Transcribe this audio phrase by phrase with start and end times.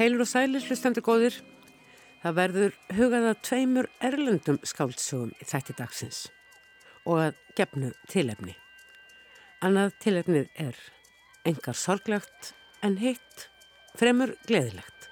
[0.00, 1.34] Heilur og sælir hlustendur góðir.
[2.22, 6.20] Það verður hugaða tveimur erlendum skáldsögum í þætti dagsins
[7.04, 8.54] og að gefnu tilefni.
[9.60, 10.80] Annað tilefnið er
[11.44, 13.44] engar sorglegt en hitt
[14.00, 15.10] fremur gleðilegt.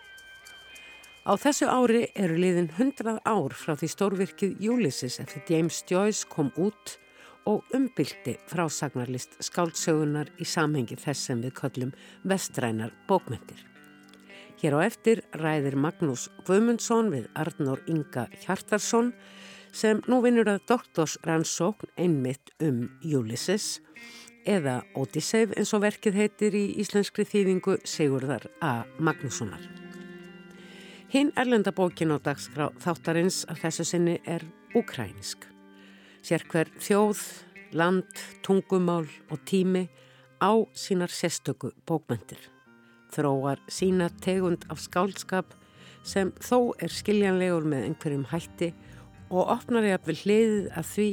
[1.29, 6.49] Á þessu ári eru liðin hundrað ár frá því stórvirkið Ulysses eftir James Joyce kom
[6.57, 6.97] út
[7.45, 13.68] og umbyldi frásagnarlist skáldsögunar í samhengi þess sem við köllum vestrænar bókmyndir.
[14.59, 19.13] Hér á eftir ræðir Magnús Guðmundsson við Arnór Inga Hjartarsson
[19.71, 23.77] sem nú vinnur að doktorsrannsókn einmitt um Ulysses
[24.43, 28.83] eða Odyssey eins og verkið heitir í íslenskri þýðingu Sigurðar A.
[28.99, 29.63] Magnússonar.
[31.15, 34.43] Hinn erlendabókin á dagskrá þáttarins af þessu sinni er
[34.75, 35.47] ukrænsk.
[36.19, 37.23] Sér hver þjóð,
[37.79, 38.11] land,
[38.43, 39.87] tungumál og tími
[40.43, 42.58] á sínar sérstöku bókmyndir
[43.15, 45.55] þróar sína tegund af skálskap
[46.07, 48.73] sem þó er skiljanlegur með einhverjum hætti
[49.29, 51.11] og opnar ég að við hliðið að því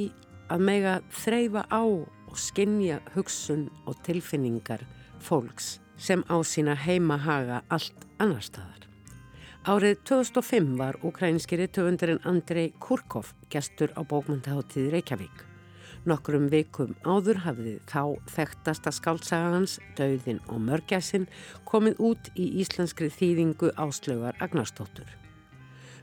[0.56, 4.86] að mega þreyfa á og skinja hugsun og tilfinningar
[5.24, 8.84] fólks sem á sína heimahaga allt annar staðar.
[9.66, 15.55] Árið 2005 var ukrainskiri töfundarinn Andrei Kurkov gestur á bókmyndaháttíði Reykjavík.
[16.06, 21.26] Nokkrum vikum áður hafði þá þekktasta skáldsagans, Dauðin og Mörgæsin
[21.66, 25.10] komið út í íslenskri þýðingu áslögar Agnarstóttur.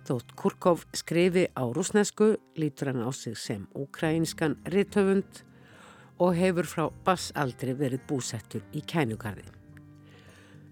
[0.03, 5.45] Þótt Kurkov skrifi á rúsnesku lítur hann á sig sem ukrainskan rittöfund
[6.19, 9.47] og hefur frá bassaldri verið búsettur í kænugarði.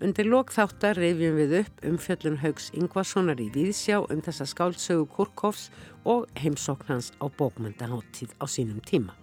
[0.02, 5.68] Undir lokþáttar reyfjum við upp um fjöllun Haugs Ingvarssonar í Víðsjá um þessa skáldsögu Kurkovs
[6.08, 9.19] og heimsóknans á bókmyndaháttíð á sínum tíma.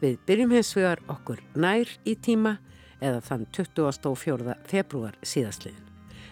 [0.00, 2.58] Við byrjum hins vegar okkur nær í tíma
[3.00, 4.56] eða þann 24.
[4.68, 5.84] februar síðastliðin.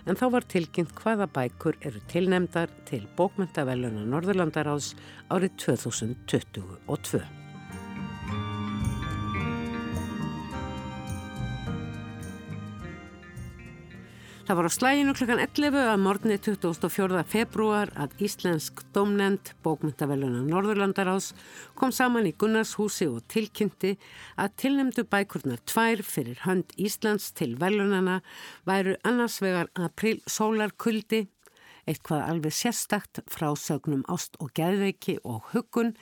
[0.04, 4.92] En þá var tilkynnt hvaða bækur eru tilnemdar til bókmyndaveluna Norðurlandaráðs
[5.32, 7.43] árið 2022.
[14.44, 17.22] Það var á slæginu klukkan 11 að morgunni 24.
[17.24, 21.30] februar að Íslensk domnend bókmyndaveluna Norðurlandarás
[21.80, 23.94] kom saman í Gunnarshúsi og tilkynnti
[24.36, 28.18] að tilnemdu bækurnar tvær fyrir hönd Íslands til velunana
[28.68, 31.22] væru annars vegar april sólarkuldi,
[31.88, 35.94] eitthvað alveg sérstakt frá sögnum ást og gæðveiki og huggun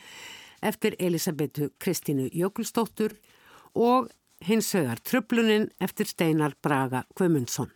[0.67, 3.15] eftir Elisabetu Kristínu Jökulstóttur
[3.79, 4.11] og
[4.43, 7.71] hins vegar tröflunin eftir Steinar Braga Guðmundsson.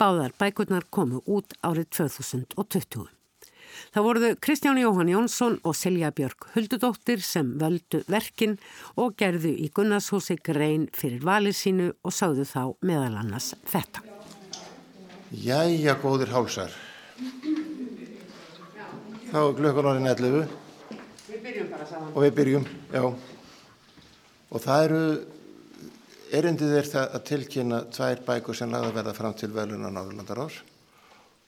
[0.00, 3.10] Báðar bækurnar komu út árið 2020.
[3.92, 8.58] Það voruðu Kristján Jóhann Jónsson og Silja Björg Huldudóttir sem völdu verkin
[9.00, 14.04] og gerðu í Gunnarshúsi grein fyrir valið sínu og sáðu þá meðal annars þetta.
[15.32, 16.72] Jæja, góðir hálsar.
[19.32, 20.56] Þá er glökkun orðin 11.
[21.28, 22.10] Við byrjum bara saman.
[22.12, 23.04] Og við byrjum, já.
[24.52, 25.04] Og það eru
[26.32, 30.54] Erindið er það að tilkynna tvær bækur sem lagða verða fram til veluna Náðurlandarás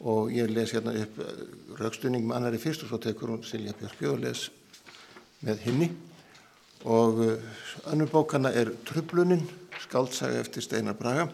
[0.05, 1.39] og ég les hérna upp eh,
[1.79, 4.43] raukstunning með annari fyrst og svo tekur hún Silja Björkju og les
[5.41, 5.89] með hinni
[6.85, 7.49] og eh,
[7.95, 9.47] önnur bókana er Trublunin,
[9.87, 11.31] skáltsaga eftir Steinar Braga.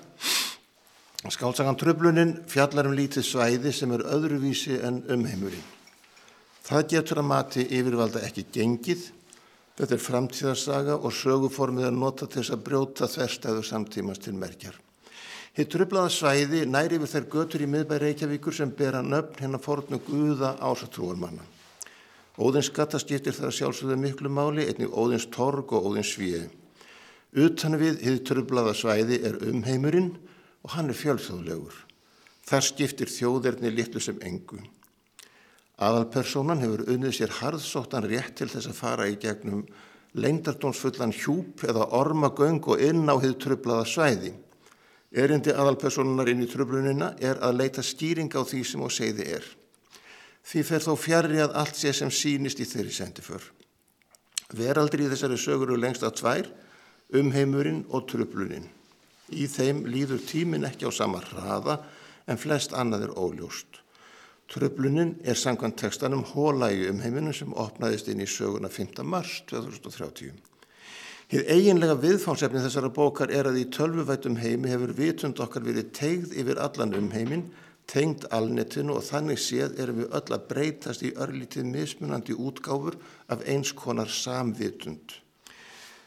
[1.26, 5.66] Skáltsagan Trublunin fjallar um lítið svæði sem er öðruvísi en umheimurinn.
[6.70, 9.10] Það getur að mati yfirvalda ekki gengið
[9.80, 14.74] Þetta er framtíðarsaga og söguformið að nota til þess að brjóta þverstæðu samtímans til merkjar.
[15.56, 19.96] Hitt trublaða svæði næri við þær götur í miðbæri Reykjavíkur sem bera nöfn hennar fornu
[20.04, 21.46] guða ásatrúarmanna.
[22.36, 26.44] Óðins skattaskiptir þar sjálfsögðu miklu máli, einnig Óðins torg og Óðins svíði.
[27.40, 30.12] Utan við hitt trublaða svæði er umheimurinn
[30.60, 31.86] og hann er fjölþjóðlegur.
[32.44, 34.60] Þar skiptir þjóðerni litlu sem engu.
[35.80, 39.62] Aðalpersonan hefur unnið sér harðsóttan rétt til þess að fara í gegnum
[40.12, 44.34] leindardónsfullan hjúp eða ormagöng og inn á hið tröflaða svæði.
[45.10, 49.46] Erindi aðalpersonunar inn í tröflunina er að leita stýring á því sem á segði er.
[50.44, 53.42] Því fer þó fjari að allt sé sem sínist í þeirri sendi för.
[54.52, 56.46] Veraldri í þessari söguru lengst að tvær,
[57.16, 58.68] umheimurinn og tröflunin.
[59.32, 61.80] Í þeim líður tímin ekki á sama hraða
[62.26, 63.80] en flest annað er óljóst.
[64.50, 69.04] Tröflunin er sangkvæmt textanum hólægi um heiminum sem opnaðist inn í söguna 5.
[69.06, 70.32] mars 2030.
[71.30, 76.34] Hið eiginlega viðfánsefni þessara bókar er að í tölvuvætum heimi hefur vitund okkar verið tegð
[76.42, 77.46] yfir allan um heimin,
[77.86, 82.98] tengd alnetinu og þannig séð erum við öll að breytast í örlítið mismunandi útgáfur
[83.30, 85.14] af eins konar samvitund.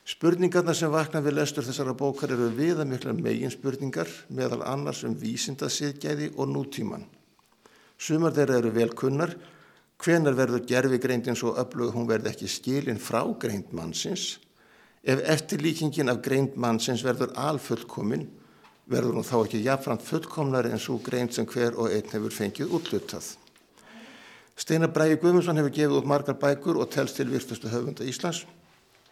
[0.03, 6.33] Spurningarna sem vakna við lestur þessara bókar eru viðamikla megin spurningar meðal annars um vísindasiðgæði
[6.35, 7.07] og nútíman.
[7.97, 9.35] Sumar þeirra eru velkunnar,
[10.03, 14.39] hvenar verður gerfi greindin svo öflug hún verði ekki skilin frá greind mannsins,
[15.03, 18.27] ef eftirlíkingin af greind mannsins verður alfullkomin,
[18.89, 22.75] verður hún þá ekki jafnframt fullkomnari en svo greind sem hver og einn hefur fengið
[22.75, 23.29] útlutað.
[24.59, 28.43] Steinar Bræði Guðmundsson hefur gefið út margar bækur og telst til virtustu höfunda Íslands.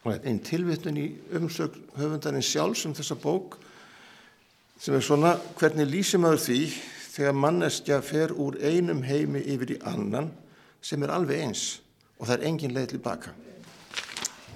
[0.05, 1.07] Einn tilvittun í
[1.37, 3.57] umsögn höfundarinn sjálfs um þessa bók
[4.81, 6.59] sem er svona hvernig lýsum aður því
[7.11, 10.31] þegar manneskja fer úr einum heimi yfir í annan
[10.81, 11.63] sem er alveg eins
[12.17, 13.33] og það er engin leið til baka.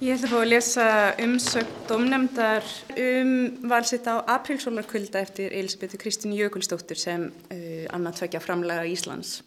[0.04, 0.86] Ég ætla að fá að lesa
[1.24, 2.66] umsögn domnemdar
[3.00, 3.30] um
[3.72, 9.38] valsitt á aprilsólarkvölda eftir Elisabethu Kristín Jökulsdóttur sem uh, annað tvekja framlega Íslands.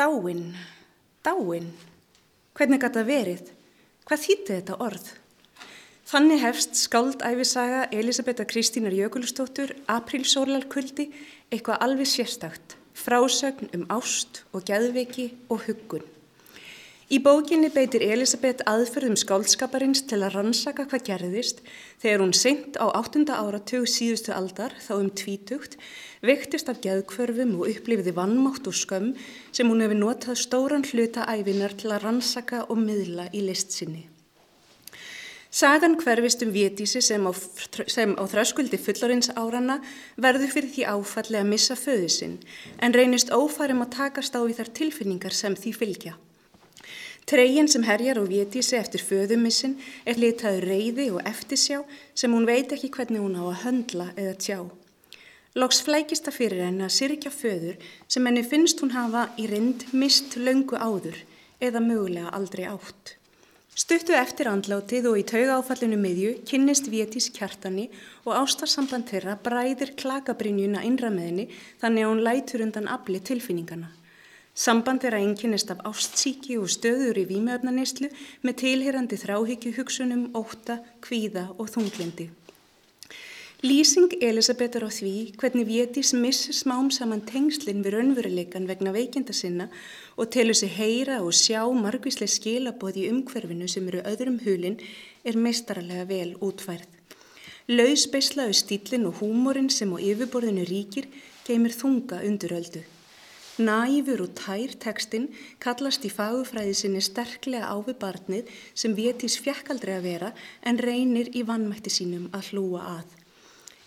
[0.00, 0.54] Dáin,
[1.26, 1.68] dáin,
[2.56, 3.52] hvernig gæti það verið?
[4.08, 5.10] Hvað þýtti þetta orð?
[6.08, 11.10] Þannig hefst skáldæfisaga Elisabetta Kristínar Jökulstóttur, aprílsólarkvöldi,
[11.52, 16.08] eitthvað alveg sérstakt, frásögn um ást og gæðveiki og huggun.
[17.12, 21.62] Í bókinni beitir Elisabeth aðferðum skáldskaparins til að rannsaka hvað gerðist
[22.00, 23.28] þegar hún seint á 8.
[23.28, 25.76] áratug síðustu aldar, þá um tvítugt,
[26.24, 29.12] vektist af geðkvörfum og upplifiði vannmátt og skömm
[29.52, 34.08] sem hún hefði notað stóran hluta æfinar til að rannsaka og miðla í list sinni.
[35.50, 39.78] Sagan hverfist um vétísi sem á, á þröskuldi fullorins árana
[40.20, 42.34] verður fyrir því áfalli að missa föðu sinn
[42.84, 46.12] en reynist ófærum að takast á í þar tilfinningar sem því fylgja.
[47.24, 51.80] Tregin sem herjar og vétísi eftir föðumissin er litaður reyði og eftirsjá
[52.12, 54.58] sem hún veit ekki hvernig hún á að höndla eða tjá.
[55.56, 59.88] Lóks flækist það fyrir henni að sirkja föður sem henni finnst hún hafa í rind
[59.96, 61.24] mist löngu áður
[61.60, 63.17] eða mögulega aldrei átt.
[63.78, 67.84] Stuttu eftir andlátið og í tauga áfallinu miðju kynnist Vétís kjartani
[68.24, 71.44] og ástarsamband þeirra bræðir klakabrinjuna innra með henni
[71.78, 73.92] þannig að hún lætur undan afli tilfinningana.
[74.58, 78.10] Samband að enginnist af ástsíki og stöður í výmöfnanislu
[78.42, 82.32] með tilherandi þráhyggju hugsunum, óta, kvíða og þunglindi.
[83.58, 89.66] Lýsing Elisabetar á því hvernig Vétís missir smám saman tengslinn við raunveruleikan vegna veikinda sinna
[90.14, 94.78] og telur sig heyra og sjá margvíslega skilaboð í umhverfinu sem eru öðrum hulinn
[95.26, 96.86] er meistarlega vel útfærð.
[97.66, 101.10] Lausbeislaðu stílinn og húmórin sem á yfirborðinu ríkir
[101.42, 102.86] geymir þunga unduröldu.
[103.58, 109.98] Næfur og tær tekstinn kallast í fagufræði sinni sterklega á við barnið sem vétís fjekkaldri
[109.98, 113.17] að vera en reynir í vannmætti sínum að hlúa að.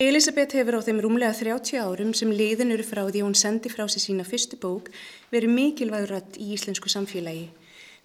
[0.02, 3.84] Elisabeth hefur á þeim rúmlega 30 árum sem liðin eru frá því hún sendi frá
[3.86, 4.88] sig sína fyrstu bók
[5.30, 7.44] verið mikilvæg rött í íslensku samfélagi.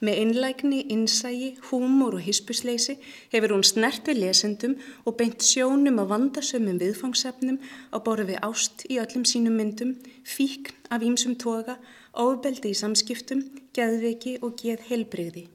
[0.06, 3.00] Með innlægni, innsægi, húmor og hispusleysi
[3.32, 4.76] hefur hún snert við lesendum
[5.10, 7.58] og beint sjónum á vandasömmum viðfangsefnum
[7.90, 11.80] á borðu við ást í öllum sínum myndum, fíkn af ímsum toga,
[12.14, 13.42] ofbeldi í samskiptum,
[13.74, 15.48] geðveiki og geð helbreyði.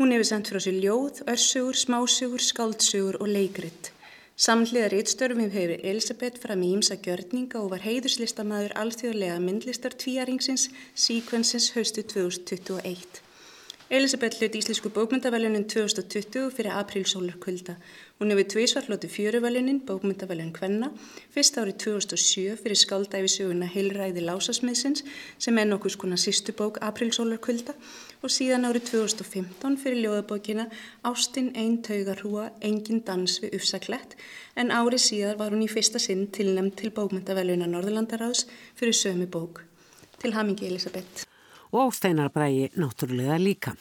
[0.00, 3.92] Hún hefur sendt frá sér ljóð, örsugur, smásugur, skáltsugur og leikritt.
[4.38, 11.72] Samhliðar eittstörfum hefur Elisabeth fram í ímsa gjörninga og var heiðuslistamæður alþjóðlega myndlistar tvíaringsins Sequences
[11.74, 13.27] haustu 2021.
[13.90, 17.74] Elisabeth hluti Íslensku bókmyndavælunin 2020 fyrir aprílsólarkvölda.
[18.20, 20.90] Hún hefur tvísvar hlutið fjöruvælunin, bókmyndavælunin Kvenna,
[21.32, 25.00] fyrst árið 2007 fyrir skáldæfisöguna Heilræði Lásasmiðsins
[25.38, 27.72] sem er nokkus konar sístu bók aprílsólarkvölda
[28.20, 30.68] og síðan árið 2015 fyrir ljóðabókina
[31.08, 34.18] Ástinn einn taugarhúa, engin dans við ufsaklett
[34.54, 38.44] en árið síðar var hún í fyrsta sinn tilnæmt til bókmyndavælunar Norðurlandaráðs
[38.76, 39.64] fyrir sömu bók.
[40.20, 41.37] Til hamingi Elisabeth
[41.72, 43.74] og steinarbrægi náttúrulega líka.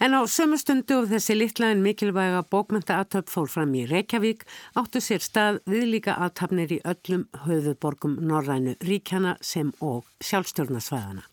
[0.00, 5.00] En á sömu stundu og þessi litla en mikilvæga bókmynda-atöp fór fram í Reykjavík áttu
[5.00, 11.24] sér stað viðlíka aðtapnir í öllum höfuborgum Norrænu ríkjana sem og sjálfstjórnasvæðana.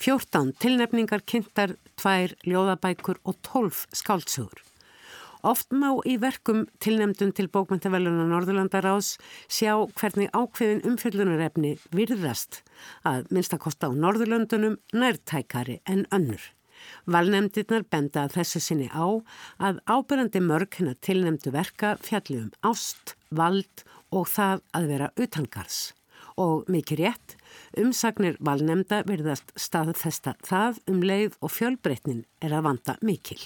[0.00, 4.69] 14 tilnefningar kynntar, tvær ljóðabækur og 12 skáltsugur.
[5.40, 9.14] Oft má í verkum tilnemdun til bókmyndaveluna Norðurlandaráðs
[9.48, 12.60] sjá hvernig ákveðin umfjöldunarefni virðast
[13.08, 16.42] að minnstakosta á Norðurlandunum nærtækari en önnur.
[17.08, 19.04] Valnemndirnar benda að þessu sinni á
[19.60, 25.80] að ábyrjandi mörg hennar tilnemdu verka fjalli um ást, vald og það að vera utangars.
[26.40, 27.36] Og mikið rétt,
[27.80, 33.40] umsagnir valnemnda virðast staðfesta það um leið og fjölbreytnin er að vanda mikil.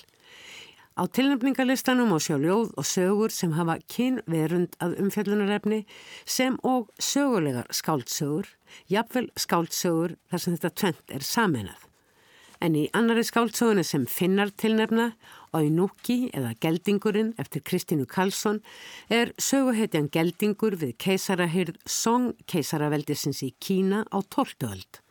[0.95, 5.81] Á tilnefningalistanum á sjáljóð og sögur sem hafa kynverund að umfjöldunarefni
[6.23, 8.47] sem og sögulegar skáldsögur,
[8.87, 11.83] jafnvel skáldsögur þar sem þetta tvent er saminað.
[12.63, 15.11] En í annari skáldsögunni sem finnar tilnefna,
[15.51, 18.63] Oinúki eða Geldingurinn eftir Kristínu Karlsson
[19.11, 25.03] er söguhetjan Geldingur við keisarahyrð Song keisaraveldisins í Kína á 12.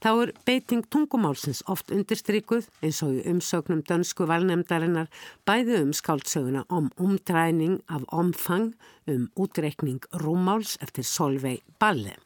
[0.00, 5.10] Þá er beiting tungumálsins oft undirstrikuð eins og í umsögnum dönsku valnemdarinnar
[5.44, 8.70] bæði um skáldsöguna om umdræning af omfang
[9.10, 12.16] um útreikning rúmáls eftir Solveig Balle.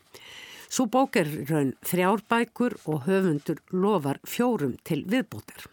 [0.71, 5.66] Svo bók er raun þrjárbækur og höfundur lofar fjórum til viðbútar.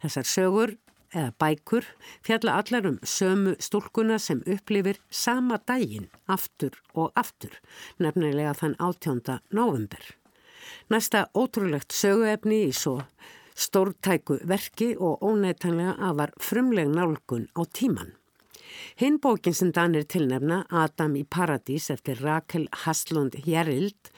[0.00, 0.74] Þessar sögur
[1.12, 1.92] eða bækur
[2.24, 7.52] fjalla allar um sömu stúlkuna sem upplifir sama daginn aftur og aftur,
[8.00, 9.40] nefnilega þann 18.
[9.52, 10.14] november.
[10.92, 13.00] Næsta ótrúlegt söguefni í svo
[13.54, 18.14] stórtæku verki og ónættanlega að var frumleg nálgun á tíman.
[18.98, 24.10] Hinn bókin sem Danir tilnefna, Adam í Paradís eftir Rakel Haslund Jerild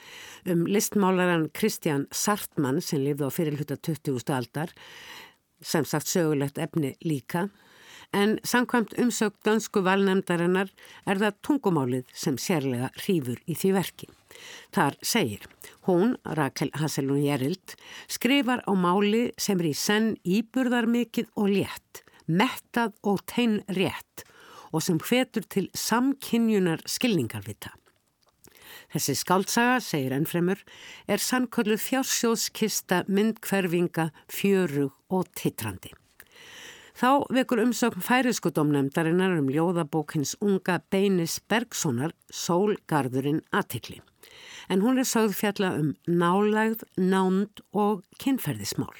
[0.49, 4.33] um listmálaran Kristján Sartmann sem lifði á fyrirluta 20.
[4.33, 4.73] aldar,
[5.61, 7.47] sem sagt sögulegt efni líka,
[8.13, 10.71] en samkvæmt umsökt dansku valnemdarinnar
[11.05, 14.09] er það tungumálið sem sérlega hrífur í því verki.
[14.75, 15.47] Þar segir,
[15.87, 17.75] hún, Rakel Haslund Jerild,
[18.11, 24.25] skrifar á máli sem er í senn íburðar mikið og létt, mettað og tein rétt
[24.75, 27.71] og sem hvetur til samkynjunar skilningarvita.
[28.93, 30.59] Þessi skáltsaga, segir ennfremur,
[31.11, 35.91] er sannkölluð fjársjóðskista myndkverfinga, fjörug og titrandi.
[36.97, 43.99] Þá vekur umsökn færiskudomnefndarinnar um ljóðabókins unga Beinis Bergsonar Sólgarðurinn aðtikli.
[44.69, 48.95] En hún er sögð fjalla um nálægð, nánd og kynferðismál.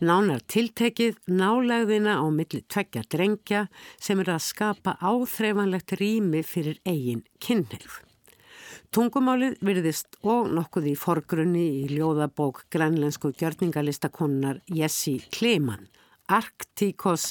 [0.00, 3.66] Nánar tiltekið nálegðina á milli tveggja drengja
[4.00, 8.00] sem er að skapa áþreifanlegt rými fyrir eigin kynneið.
[8.92, 15.86] Tungumálið virðist og nokkuð í forgrunni í ljóðabók grænlensku gjörningalistakonnar Jessi Kleman,
[16.28, 17.30] Arktikos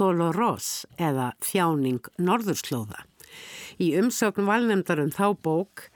[0.00, 3.04] Doloros eða Þjáning Norðurslóða.
[3.76, 5.86] Í umsökn valnemdar um þá bók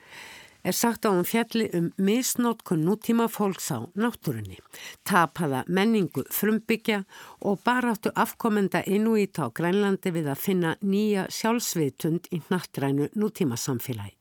[0.66, 4.58] er sagt á um fjalli um misnótkun nútíma fólks á náttúrunni,
[5.06, 7.04] tapaða menningu frumbyggja
[7.46, 14.16] og baráttu afkomenda innúít á Grænlandi við að finna nýja sjálfsviðtund í nattrænu nútíma samfélagi.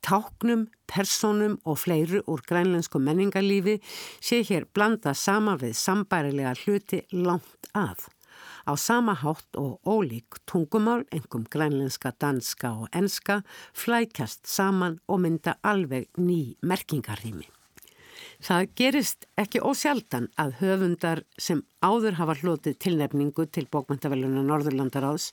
[0.00, 3.80] Táknum, personum og fleiru úr grænlensku menningarlífi
[4.20, 8.06] sé hér blanda sama við sambærilega hluti langt að.
[8.68, 15.56] Á sama hátt og ólík tungumál, engum grænlenska, danska og enska, flækjast saman og mynda
[15.64, 17.48] alveg ný merkingarrými.
[18.38, 25.32] Það gerist ekki ósjaldan að höfundar sem áður hafa hlotið tilnefningu til bókmæntaveluna Norðurlandaráðs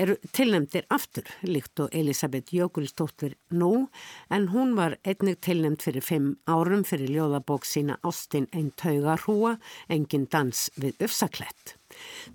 [0.00, 3.88] eru tilnefndir aftur líkt og Elisabeth Jökulstóttir nú
[4.30, 9.58] en hún var einnig tilnefnd fyrir fimm árum fyrir ljóðabók sína Ástin einn tauga hrúa,
[9.88, 11.79] engin dans við öfsaklett.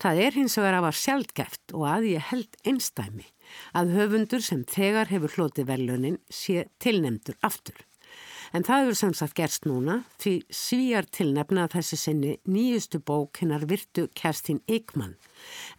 [0.01, 3.27] Það er hins vegar að var sjálfgeft og að ég held einstæmi
[3.77, 7.77] að höfundur sem þegar hefur hlotið velunin sé tilnefndur aftur.
[8.55, 14.07] En það hefur samsagt gerst núna því svíjar tilnefna þessu sinni nýjustu bók hennar virtu
[14.15, 15.17] Kerstin Eikmann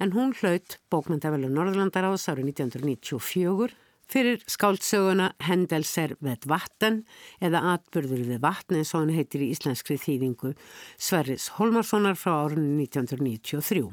[0.02, 3.72] en hún hlaut bókmyndavelu Norðlandaráðs árið 1994
[4.10, 7.02] fyrir skáldsöguna Hendelser ved vatten
[7.42, 10.54] eða Atbörður við vatn eins og hann heitir í íslenskri þýðingu
[10.96, 13.90] Sverris Holmarssonar frá árunni 1993.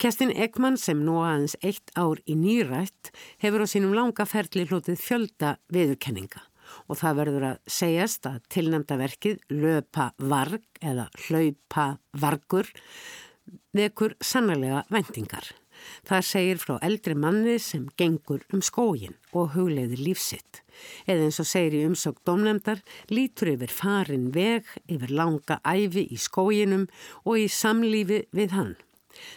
[0.00, 5.00] Kerstin Ekman sem nú aðeins eitt ár í nýrætt hefur á sínum langa ferli hlutið
[5.02, 6.46] fjölda viðurkenninga
[6.88, 11.88] og það verður að segjast að tilnæmda verkið löpa varg eða hlaupa
[12.22, 12.70] vargur
[13.76, 15.59] vekur sannlega vendingar.
[16.08, 20.62] Það segir frá eldri manni sem gengur um skógin og hugleiðir lífsitt.
[21.06, 22.82] Eða eins og segir í umsökt domnefndar
[23.12, 26.86] lítur yfir farin veg, yfir langa æfi í skóginum
[27.24, 28.76] og í samlífi við hann.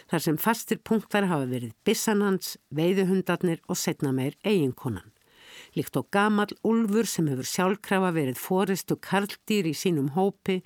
[0.08, 5.10] Þar sem fastir punktar hafa verið bissanhans, veiðuhundarnir og setna meir eiginkonan
[5.74, 10.60] líkt og gamal Ulfur sem hefur sjálfkrafa verið fóristu karldýr í sínum hópi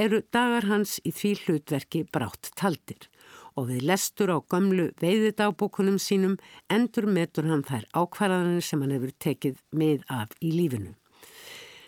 [0.00, 3.08] eru dagar hans í því hlutverki brátt taldir
[3.56, 6.36] og við lestur á gömlu veiðidagbókunum sínum
[6.72, 10.94] endur metur hann þær ákvarðanir sem hann hefur tekið með af í lífinu.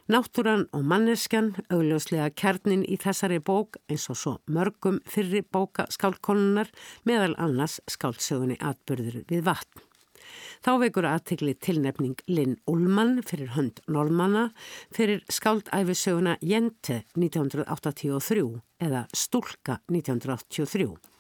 [0.07, 6.71] Náttúran og manneskjan, augljóslega kjarnin í þessari bók eins og svo mörgum fyrri bóka skálkonunar
[7.03, 9.83] meðal annars skálsögunni atbyrður við vatn.
[10.63, 14.47] Þá vekur aðtegli tilnefning Linn Ullmann fyrir hönd Normanna
[14.95, 18.47] fyrir skáldæfisöguna Jente 1983
[18.87, 21.16] eða Stúlka 1983.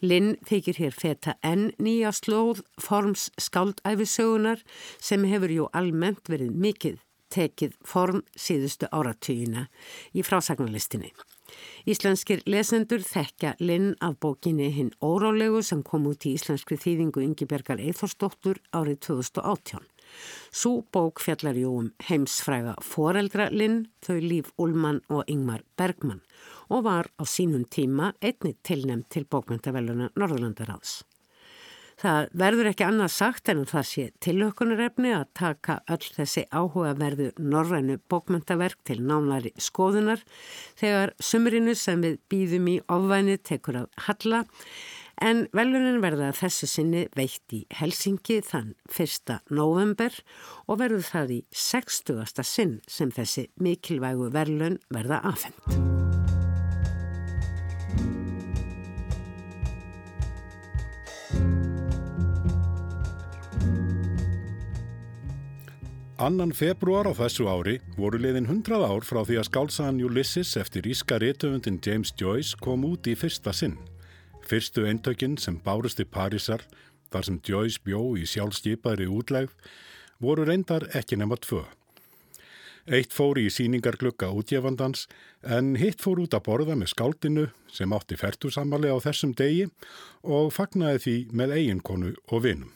[0.00, 4.62] Linn þykir hér feta enn nýja slóð forms skáldæfisögunar
[5.00, 7.00] sem hefur jú almennt verið mikið
[7.32, 9.66] tekið form síðustu áratugina
[10.14, 11.10] í frásagnarlistinni.
[11.86, 17.82] Íslenskir lesendur þekka Linn af bókinni Hinn órálegu sem kom út í íslenskri þýðingu Ingibergar
[17.82, 19.84] Eithorsdóttur árið 2018.
[20.50, 26.22] Sú bók fjallar jú um heimsfræga foreldra Linn, þau Líf Ullmann og Ingmar Bergmann
[26.68, 31.04] og var á sínum tíma einnig tilnæmt til bókmyndaveluna Norðurlandaráðs.
[31.96, 37.96] Það verður ekki annað sagt en það sé tilökunarefni að taka öll þessi áhugaverðu norrænu
[38.12, 40.20] bókmyndaverk til nánari skoðunar
[40.76, 44.42] þegar sumrinu sem við býðum í ofvæni tekur að halla
[45.22, 49.38] en velunin verða þessu sinni veitt í Helsingi þann 1.
[49.50, 50.12] november
[50.66, 52.44] og verður það í 60.
[52.44, 55.96] sinn sem þessi mikilvægu velun verða afhengt.
[66.16, 70.88] Annan februar á þessu ári voru liðin 100 ár frá því að skálsaðan Ulysses eftir
[70.88, 73.76] íska réttöfundin James Joyce kom út í fyrsta sinn.
[74.46, 76.62] Fyrstu eintökinn sem bárust í Parísar,
[77.10, 79.50] þar sem Joyce bjó í sjálfstýpaðri útlegð,
[80.22, 81.64] voru reyndar ekki nema tvö.
[82.86, 85.08] Eitt fór í síningarglugga útjefandans
[85.42, 89.66] en hitt fór út að borða með skáldinu sem átti færtusamali á þessum degi
[90.22, 92.70] og fagnaði því með eiginkonu og vinum.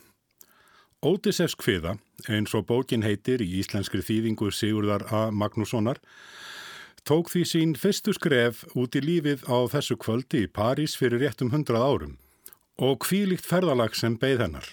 [1.07, 1.95] Ódisefs kviða,
[2.29, 5.23] eins og bókin heitir í íslenskri þýðingu Sigurðar A.
[5.31, 6.03] Magnússonar,
[7.11, 11.49] tók því sín fyrstu skref út í lífið á þessu kvöldi í París fyrir réttum
[11.51, 12.13] hundrað árum
[12.79, 14.69] og kvílikt ferðalag sem beigð hennar.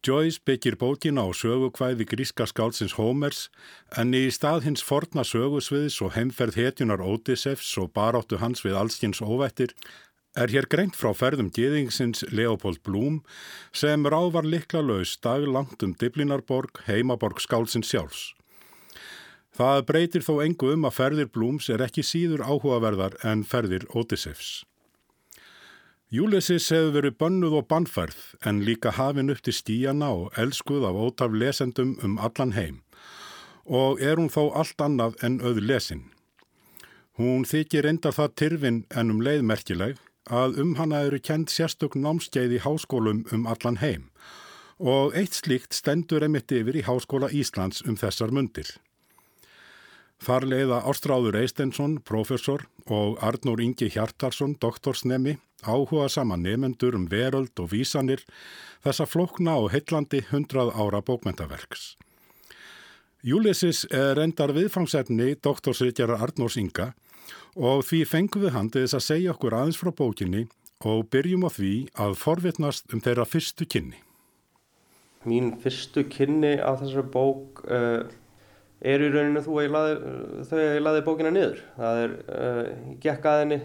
[0.00, 3.50] Joyce byggir bókina á sögukvæði gríska skálsins Homers
[3.92, 9.20] en í stað hins forna sögusviðs og heimferð hetjunar Ódisefs og baráttu hans við allskins
[9.20, 9.74] óvættir
[10.40, 13.20] er hér greint frá ferðum geðingsins Leopold Blum
[13.68, 18.32] sem rávar likla laus daglangt um Diblinarborg, heimaborg skálsins sjálfs.
[19.54, 24.64] Það breytir þó engu um að ferðir Blums er ekki síður áhugaverðar en ferðir Odysseifs.
[26.14, 30.98] Júlisis hefur verið bönnuð og bannfærð en líka hafinn upp til stíjana og elskuð af
[31.06, 32.80] ótaf lesendum um allan heim
[33.64, 36.02] og er hún þó allt annað en auð lesin.
[37.16, 42.58] Hún þykir endar það tyrfin en um leiðmerkileg að um hana eru kent sérstök námskeið
[42.58, 44.10] í háskólum um allan heim
[44.78, 48.66] og eitt slíkt stendur emitt yfir í Háskóla Íslands um þessar mundir.
[50.22, 57.58] Þar leiða Ástráður Eistensson, professor og Arnór Ingi Hjartarsson, doktorsnemi, áhuga sama nefendur um veröld
[57.58, 58.22] og vísanir
[58.84, 61.94] þessa flokna og heitlandi hundrað ára bókmentaverks.
[63.24, 66.92] Júlisis er endar viðfangsefni doktorsritjara Arnórs Inga
[67.56, 70.44] og því fengum við hann til þess að segja okkur aðeins frá bókinni
[70.84, 71.74] og byrjum á því
[72.04, 74.00] að forvitnast um þeirra fyrstu kynni.
[75.24, 78.04] Mín fyrstu kynni af þessari bók uh,
[78.84, 81.62] er í rauninu þau að ég laði bókina niður.
[81.78, 82.60] Það er, uh,
[82.92, 83.60] ég gekk að henni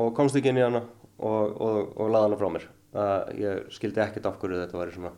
[0.00, 2.66] og komst ekki inn í hana og, og, og laði hana frá mér.
[2.90, 5.14] Uh, ég skildi ekkert af hverju þetta var svona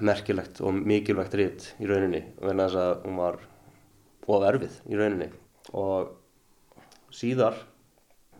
[0.00, 3.40] merkilegt og mikilvægt ritt í rauninni en þess að hún var
[4.28, 5.28] oferfið í rauninni
[5.76, 6.14] og
[7.14, 7.56] síðar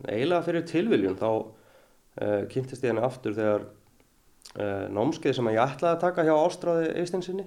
[0.07, 5.95] eiginlega fyrir tilviljun þá uh, kynntist ég henni aftur þegar uh, námskeið sem ég ætlaði
[5.97, 7.45] að taka hjá Ástráði Eistinsinni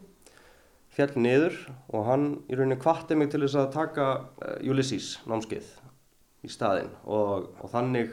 [0.92, 1.56] fjall niður
[1.92, 5.70] og hann í rauninni kvatti mig til þess að taka uh, Ulysses námskeið
[6.42, 6.90] í staðinn.
[7.06, 8.12] Og, og þannig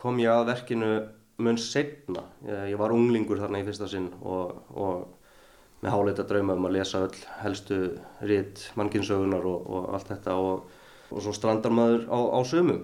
[0.00, 0.94] kom ég að verkinu
[1.42, 2.22] mun setna.
[2.46, 6.78] Ég, ég var unglingur þarna í fyrsta sinn og, og með háleita drauma um að
[6.78, 7.78] lesa öll helstu
[8.24, 12.78] ritt mannkinsögunar og, og allt þetta og svo strandar maður á, á sömu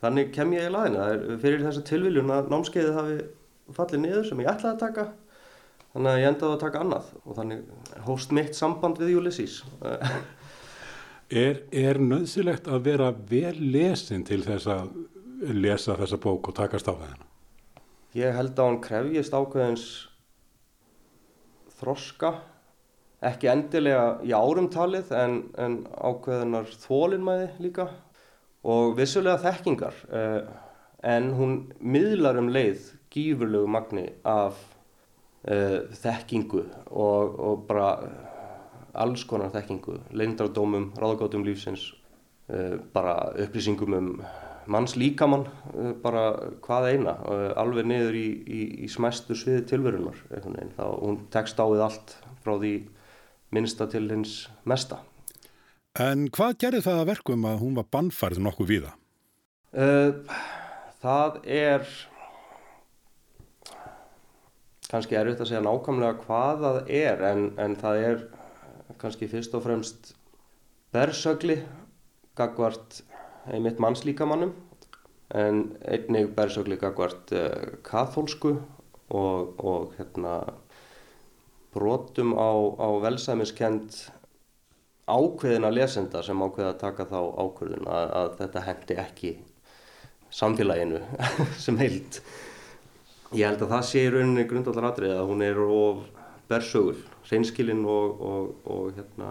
[0.00, 3.16] þannig kem ég í laðinu það er fyrir þessa tilviljun að námskeiði hafi
[3.76, 5.06] fallið niður sem ég ætlaði að taka
[5.94, 9.62] þannig að ég endaði að taka annað og þannig hóst mitt samband við Ulysses
[11.30, 14.88] Er, er nöðsilegt að vera vel lesin til þess að
[15.54, 17.20] lesa þessa bók og takast á það?
[18.18, 19.84] Ég held að hann krefjist ákveðins
[21.78, 22.32] þroska
[23.30, 27.86] ekki endilega í árumtalið en, en ákveðinar þólinnmæði líka
[28.66, 30.50] og vissulega þekkingar eh,
[31.14, 34.58] en hún miðlar um leið gífurlegu magni af
[35.40, 37.94] þekkingu og, og bara
[38.98, 41.92] alls konar þekkingu, leindardómum, ráðgátum lífsins,
[42.48, 44.22] eh, bara upplýsingum um
[44.66, 50.16] manns líkamann, eh, bara hvað eina, eh, alveg niður í, í, í smæstu sviði tilverunar,
[50.76, 52.88] þá hún tekst á við allt frá því
[53.52, 55.00] minnsta til hins mesta.
[55.98, 58.92] En hvað gerði það að verkum að hún var bannfærið nokkuð víða?
[61.00, 61.86] Það er
[64.90, 68.24] kannski erfitt að segja nákvæmlega hvað það er en, en það er
[69.00, 70.12] kannski fyrst og fremst
[70.94, 71.60] bersögli
[72.38, 73.00] gagvart
[73.50, 74.52] einmitt mannslíkamannum
[75.34, 78.56] en einnig bersögli gagvart uh, kathólsku
[79.10, 80.40] og, og hérna,
[81.74, 83.94] brotum á, á velsæmiskend
[85.10, 89.32] ákveðina lesenda sem ákveða að taka þá ákveðin að, að þetta hendi ekki
[90.34, 91.00] samfélaginu
[91.64, 92.20] sem heilt.
[93.30, 96.00] Ég held að það sé í rauninni grundallar atrið að hún er of
[96.50, 96.96] bersögul,
[97.30, 99.28] reynskilinn og, og, og hérna,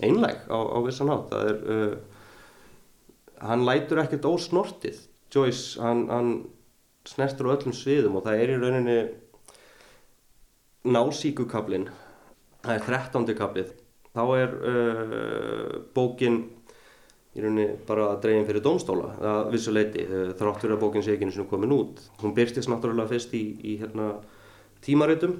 [0.00, 1.28] einlæg á, á vissan hátt.
[1.34, 5.02] Það er, uh, hann lætur ekkert ósnortið.
[5.28, 6.30] Joyce, hann, hann
[7.08, 8.98] snertur á öllum sviðum og það er í rauninni
[10.88, 11.90] násíkukablin,
[12.64, 13.34] það er 13.
[13.36, 13.74] kablið.
[14.16, 16.46] Þá er uh, bókin
[17.36, 21.28] í rauninni bara dregin fyrir dómstóla að vissu leiti þrátt fyrir að bókin sé ekki
[21.28, 22.00] eins og komin út.
[22.22, 24.14] Hún byrstist náttúrulega fyrst í, í hérna,
[24.84, 25.36] tímaritum,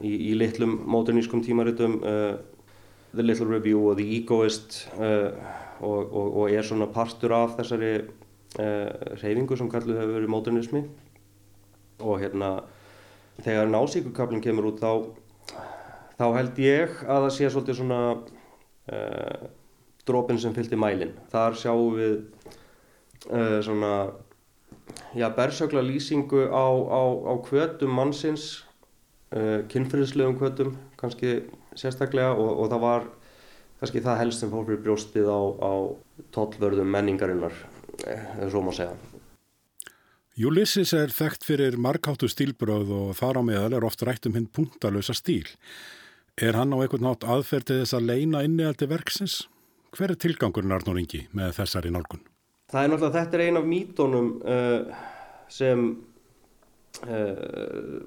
[0.00, 2.38] í, í litlum módernískum tímaritum, uh,
[3.12, 5.36] The Little Review og The Egoist uh,
[5.80, 8.88] og, og, og er svona partur af þessari uh,
[9.20, 10.82] reyfingu sem kalluð hefur verið módernismi
[12.00, 12.50] og hérna
[13.44, 14.90] þegar násíkukablin kemur út þá,
[16.16, 18.00] þá held ég að það sé svolítið svona
[20.06, 21.14] drópin sem fylgti mælin.
[21.32, 22.14] Þar sjáum við
[23.30, 23.92] uh, svona
[25.16, 28.64] já, bersögla lýsingu á, á, á kvötum mannsins,
[29.34, 31.42] uh, kynfyrirslegum kvötum kannski
[31.76, 33.10] sérstaklega og, og það var
[33.80, 35.72] kannski það helst sem fór fyrir brjóstið á, á
[36.32, 37.52] tollvörðum menningarinnar,
[38.06, 38.96] eða svo má segja.
[40.36, 44.50] Ulysses er þekkt fyrir markáttu stílbröð og þar á meðal er oft rætt um hinn
[44.52, 45.48] punktalösa stíl.
[46.36, 49.46] Er hann á einhvern nátt aðferð til þess að leina innihaldi verksins?
[49.94, 52.24] Hver er tilgangurinn Arnór Ingi með þessari nálgun?
[52.72, 54.96] Það er náttúrulega, þetta er ein af mítónum uh,
[55.52, 55.84] sem
[57.06, 58.00] uh,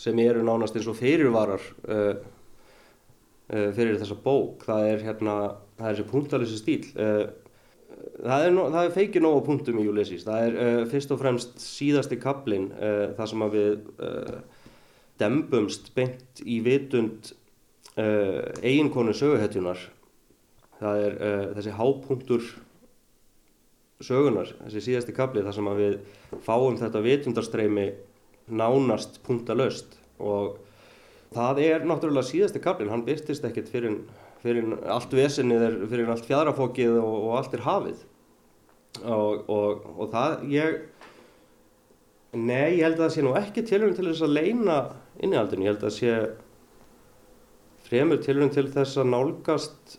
[0.00, 2.14] sem eru nánast eins og fyrirvarar uh,
[3.50, 4.64] fyrir þessa bók.
[4.64, 5.36] Það er hérna,
[5.76, 6.84] það er þessi punktalösi stíl.
[8.20, 10.22] Það er, það er feikið nóg á punktum í Ulysses.
[10.22, 12.68] Það er fyrst og fremst síðasti kaplinn
[13.18, 13.72] þar sem að við
[15.18, 17.32] dembumst beint í vitund
[17.98, 19.82] eiginkonu söguhetjunar
[20.80, 22.50] það er uh, þessi hápunktur
[24.00, 25.98] sögunar, þessi síðasti kapli þar sem við
[26.46, 27.86] fáum þetta vitundarstreymi
[28.50, 30.56] nánast punktalöst og
[31.34, 33.98] það er náttúrulega síðasti kaplin, hann byrstist ekkert fyrir,
[34.42, 38.06] fyrir allt vesenið, fyrir allt fjadrafókið og, og allt er hafið.
[39.06, 40.80] Og, og, og það ég
[42.34, 44.78] nei, ég held að það sé nú ekki tilhörun til þess að leina
[45.22, 46.16] innihaldinu, ég held að sé
[47.86, 49.98] fremur tilhörun til þess að nálgast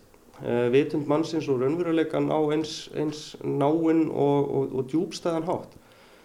[0.73, 5.75] vitund mannsins og raunveruleikan á eins, eins náinn og, og, og djúbstæðan hátt.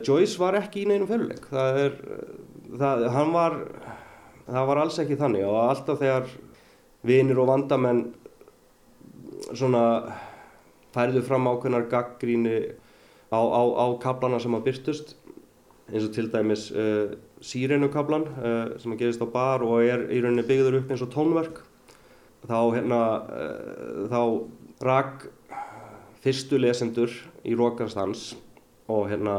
[0.06, 1.98] Joyce var ekki í neinum feluleik, það er,
[2.80, 3.58] það, hann var,
[4.48, 5.44] það var alls ekki þannig.
[5.48, 6.32] Og alltaf þegar
[7.06, 8.02] vinir og vandamenn
[9.52, 9.84] svona
[10.96, 12.58] færðu fram ákveðnar gaggríni
[13.28, 15.14] á, á, á kaplana sem að byrtust
[15.92, 20.22] eins og til dæmis uh, Sírenu-kablan uh, sem að gerist á bar og er í
[20.22, 21.60] rauninni byggður upp eins og tónverk
[22.48, 24.20] þá hérna uh, þá
[24.86, 25.26] rak
[26.24, 27.12] fyrstu lesendur
[27.46, 28.32] í Rókarstans
[28.92, 29.36] og hérna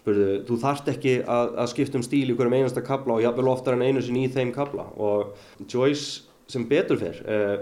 [0.00, 3.50] spurðu, þú þarft ekki að, að skipta um stíl í hverjum einasta kabla og jáfnvel
[3.52, 7.58] oftar en einu sinni í þeim kabla og Joyce sem betur fyrr uh,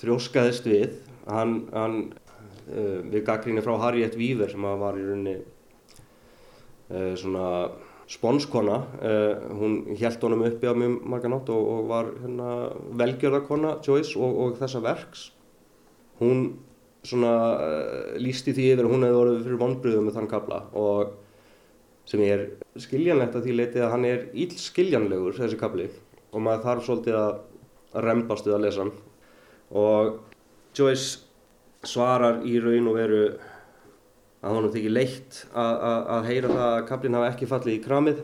[0.00, 0.98] þrjóskaðist við.
[1.28, 1.98] Hann, hann
[2.72, 5.40] uh, við gaggrinni frá Harriet Weaver sem var í rauninni
[6.92, 7.44] svona
[8.12, 12.50] sponskona, uh, hún held honum uppi á mjög marga nátt og, og var hérna,
[13.00, 15.30] velgjörðarkona Joyce og, og þessa verks.
[16.20, 16.44] Hún
[17.06, 21.14] svona uh, lísti því yfir hún hefði vorið fyrir vonbröðum með þann kabla og
[22.06, 22.44] sem er
[22.82, 25.88] skiljanlegt að því leitið að hann er íll skiljanlegur þessi kabli
[26.32, 27.32] og maður þarf svolítið að,
[27.92, 28.92] að rempast við að lesa hann.
[29.72, 30.12] Og
[30.76, 33.22] Joyce svarar í raun og veru
[34.42, 38.22] að honum þykir leitt að, heyra það að kaplinn hafa ekki fallið í kramið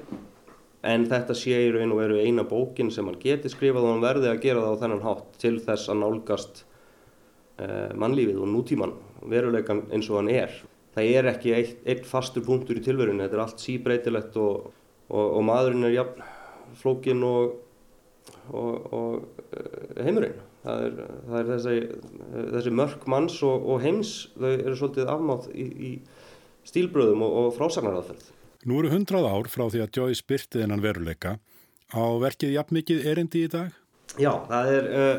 [0.89, 4.05] en þetta sé í raun og veru eina bókin sem hann geti skrifað og hann
[4.05, 6.65] verði að gera það á þennan hátt til þess að nálgast
[7.63, 8.97] uh, mannlífið og nútíman
[9.31, 10.59] veruleikan eins og hann er.
[10.95, 14.69] Það er ekki eitt, eitt fastur punktur í tilverunni, þetta er allt síbreytilegt og,
[15.11, 16.29] og, og maðurinn er jafn
[16.79, 17.59] flókin og,
[18.51, 19.19] og
[19.55, 20.39] uh, heimurinn.
[20.59, 20.97] Það er,
[21.29, 21.77] það er þessi,
[22.55, 25.91] þessi mörk manns og, og heims, þau eru svolítið afmátt í, í
[26.69, 28.33] stílbröðum og, og frásagnaraðferð.
[28.69, 31.37] Nú eru hundrað ár frá því að Joyce byrtið hennan veruleika.
[31.95, 33.77] Á verkið jafn mikið erindi í dag?
[34.19, 35.19] Já, það er, uh,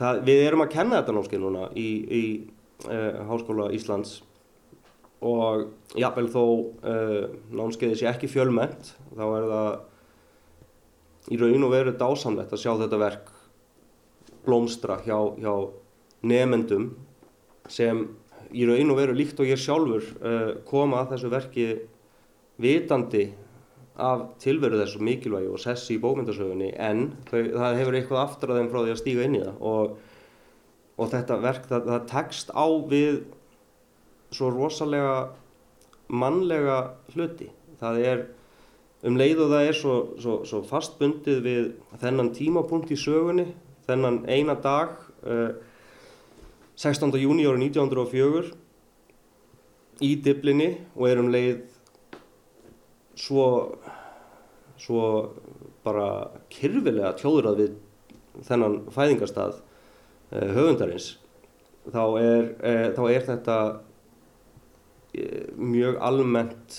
[0.00, 2.22] það, við erum að kenna þetta námskeið núna í, í
[2.90, 4.18] uh, Háskóla Íslands
[5.24, 7.22] og jáfnvel þó uh,
[7.54, 9.70] námskeiði sé ekki fjölmennt, þá er það
[11.32, 13.32] í raun og veru dásamlegt að sjá þetta verk
[14.46, 15.52] blómstra hjá, hjá
[16.26, 16.92] nefendum
[17.70, 18.06] sem
[18.54, 21.66] í raun og veru líkt og ég sjálfur uh, koma að þessu verki
[22.62, 23.26] vitandi
[23.96, 28.60] af tilveru þessu mikilvægi og sessi í bókmyndasögunni en þau, það hefur eitthvað aftur að
[28.60, 29.58] þeim frá því að stíga inn í það.
[29.70, 29.96] Og,
[30.96, 33.20] og þetta verk það, það tekst á við
[34.36, 35.16] svo rosalega
[36.12, 36.80] mannlega
[37.14, 37.48] hluti.
[37.80, 38.26] Það er
[39.06, 41.70] um leið og það er svo, svo, svo fastbundið við
[42.02, 43.48] þennan tímapunkt í sögunni
[43.86, 44.96] þennan eina dag
[45.26, 45.54] uh,
[46.76, 47.14] 16.
[47.22, 48.52] júni árið 1904
[50.04, 51.62] í diblinni og er um leið
[53.16, 53.46] svo
[54.76, 55.04] svo
[55.86, 56.08] bara
[56.52, 57.76] kyrfilega tjóður að við
[58.46, 61.14] þennan fæðingarstað uh, höfundarins
[61.86, 63.58] þá er, uh, þá er þetta
[65.56, 66.74] mjög almennt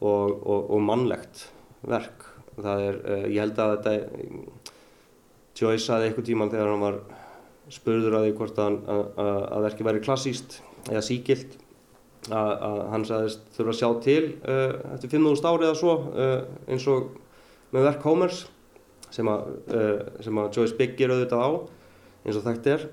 [0.00, 1.50] og, og, og mannlegt
[1.84, 2.96] verk það er,
[3.28, 3.92] ég held að þetta
[5.60, 7.00] Joyce saði eitthvað tíman þegar hann var
[7.70, 9.02] spurður að því hvort að, að,
[9.40, 10.56] að verki væri klassíst
[10.88, 11.58] eða síkilt
[12.28, 16.40] að, að hann sagðist þurfa að sjá til uh, eftir 5.000 ári eða svo uh,
[16.70, 17.12] eins og
[17.74, 18.42] með verk Homers
[19.14, 21.50] sem að, uh, að Joyce byggir auðvitað á
[22.26, 22.90] eins og þetta er.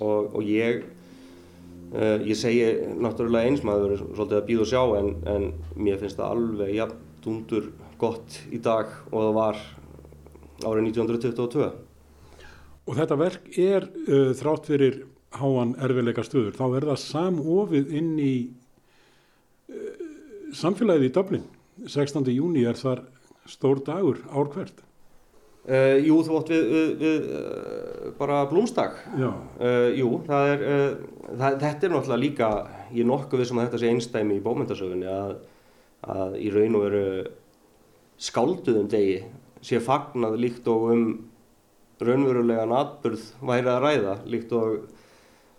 [0.00, 0.84] Og, og ég
[1.90, 2.62] ég segi
[3.02, 7.00] náttúrulega eins maður svolítið að býða og sjá en, en mér finnst það alveg jafn
[7.24, 7.66] dundur
[8.00, 9.58] gott í dag og það var
[10.66, 11.70] árið 1922
[12.90, 15.02] Og þetta verk er uh, þrátt fyrir
[15.38, 18.34] háan erfiðleika stöður, þá er það samofið inn í
[19.70, 20.06] uh,
[20.56, 21.48] samfélagið í Dublin.
[21.86, 22.26] 16.
[22.34, 23.04] júni er þar
[23.48, 24.82] stór dagur ár hvert.
[25.70, 28.98] Uh, jú, þú átt við, við, við uh, bara blómstak.
[29.20, 29.30] Já.
[29.60, 30.64] Uh, jú, það er,
[31.28, 32.50] það, þetta er náttúrulega líka,
[32.96, 35.36] ég nokkuð við sem að þetta sé einstæmi í bómyndasögunni að,
[36.16, 37.04] að í raun og veru
[38.20, 39.20] skálduðum degi
[39.64, 41.04] sé fagnað líkt og um
[42.00, 44.88] raunverulegan atburð væri að ræða líkt og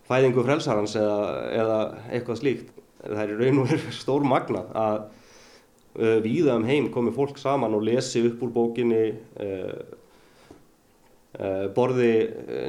[0.08, 1.18] fæðingu frelsarans eða,
[1.54, 2.70] eða eitthvað slíkt.
[3.02, 4.96] Það er raun og veru stór magna að
[5.98, 9.02] uh, víða um heim komi fólk saman og lesi upp úr bókinni,
[9.42, 9.98] uh,
[11.38, 12.12] uh, borði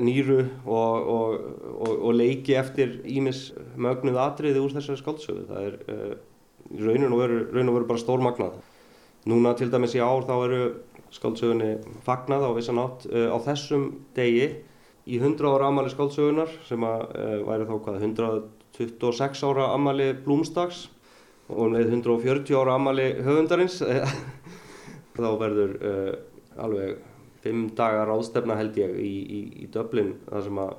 [0.06, 1.42] nýru og, og,
[1.74, 5.48] og, og leiki eftir ímis mögnuð atriði úr þessari skáldsögu.
[5.50, 5.78] Það er
[6.70, 8.62] veru, raun og veru bara stór magnað.
[9.30, 10.64] Núna til dæmis í ár þá eru
[11.14, 14.48] skáldsögunni fagnað á vissan átt uh, á þessum degi
[15.04, 20.88] í 100 ára amali skáldsögunar sem að uh, væri þá hvað 126 ára amali Blúmstags
[21.52, 23.82] og um leið 140 ára amali höfundarins
[25.18, 26.14] þá verður uh,
[26.64, 26.98] alveg
[27.44, 30.76] 5 dagar ástefna held ég í, í, í Dublin þar sem að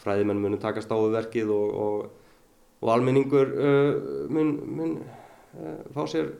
[0.00, 2.36] fræðimenn muni taka stáðuverkið og, og,
[2.80, 3.50] og almenningur
[4.32, 4.94] mun, mun
[5.92, 6.30] fá sér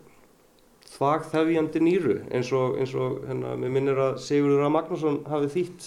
[1.00, 4.70] þvagþefjandi nýru eins og, eins og hérna, mér minnir að Sigurður A.
[4.74, 5.86] Magnússon hafi þýtt,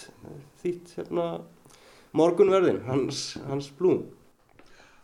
[0.63, 1.27] þýtt hérna,
[2.17, 4.07] morgunverðin, hans, hans blúm.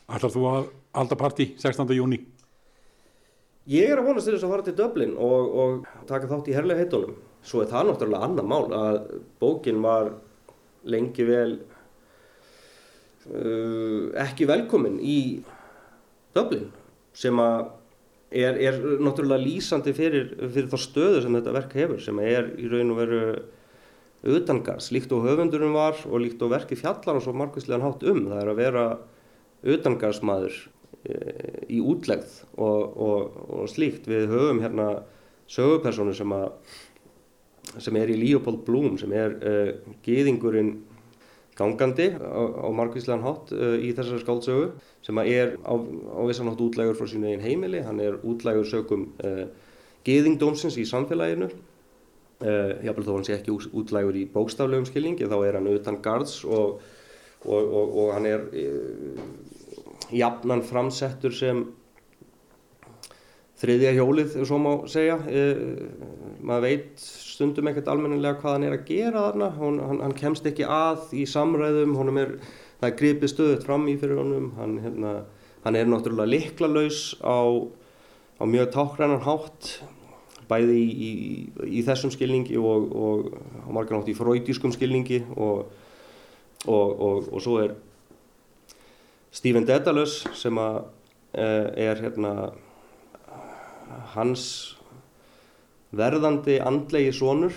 [0.09, 1.93] Ætlar þú að halda parti 16.
[1.93, 2.23] júni?
[3.69, 6.55] Ég er að vonast til þess að fara til Dublin og, og taka þátt í
[6.57, 7.13] herlega heitunum.
[7.45, 8.97] Svo er það náttúrulega annar mál að
[9.41, 10.15] bókin var
[10.89, 11.51] lengi vel
[13.29, 15.19] uh, ekki velkomin í
[16.33, 16.71] Dublin
[17.13, 17.69] sem að
[18.31, 22.67] er, er náttúrulega lýsandi fyrir, fyrir þá stöðu sem þetta verk hefur sem er í
[22.69, 23.21] raun og veru
[24.23, 28.25] utangas, líkt og höfundurum var og líkt og verki fjallar og svo margvíslegan hátt um,
[28.27, 28.83] það er að vera
[29.75, 30.57] utangasmaður
[31.07, 31.15] e,
[31.71, 34.09] í útlegð og, og, og slíkt.
[34.11, 34.89] Við höfum hérna
[35.49, 36.35] sögupersonu sem,
[37.79, 40.75] sem er í Leopold Bloom sem er uh, e, geðingurinn
[41.59, 44.69] gangandi á, á margvíslegan hátt uh, í þessari skáldsögu
[45.05, 49.09] sem er á, á vissan hátt útlægur frá sínu einn heimili, hann er útlægur sögum
[49.23, 49.45] uh,
[50.07, 51.51] geðingdómsins í samfélaginu.
[52.39, 56.39] Uh, jáfnveg þó hann sé ekki útlægur í bókstaflegum skilningi þá er hann utan gards
[56.47, 56.79] og,
[57.43, 58.45] og, og, og hann er
[60.15, 61.65] jafnan framsettur sem
[63.59, 65.17] þriðja hjólið, svo má segja.
[66.39, 69.49] Maður veit stundum ekkert almennilega hvað hann er að gera þarna.
[69.57, 71.97] Hann, hann, hann kemst ekki að í samræðum.
[72.21, 72.33] Er,
[72.79, 74.49] það er gripið stöðut fram í fyrir honum.
[74.59, 75.13] Hann, hérna,
[75.65, 77.39] hann er náttúrulega liklalaus á,
[78.39, 79.73] á mjög tákrænan hátt
[80.49, 81.11] bæði í, í,
[81.77, 85.21] í þessum skilningi og, og á margar nátt í fröytískum skilningi.
[85.35, 85.67] Og,
[86.67, 87.75] og, og svo er
[89.35, 90.81] Stephen Dedalus sem að,
[91.37, 92.33] eh, er hérna
[94.15, 94.43] hans
[95.95, 97.55] verðandi andlegi sonur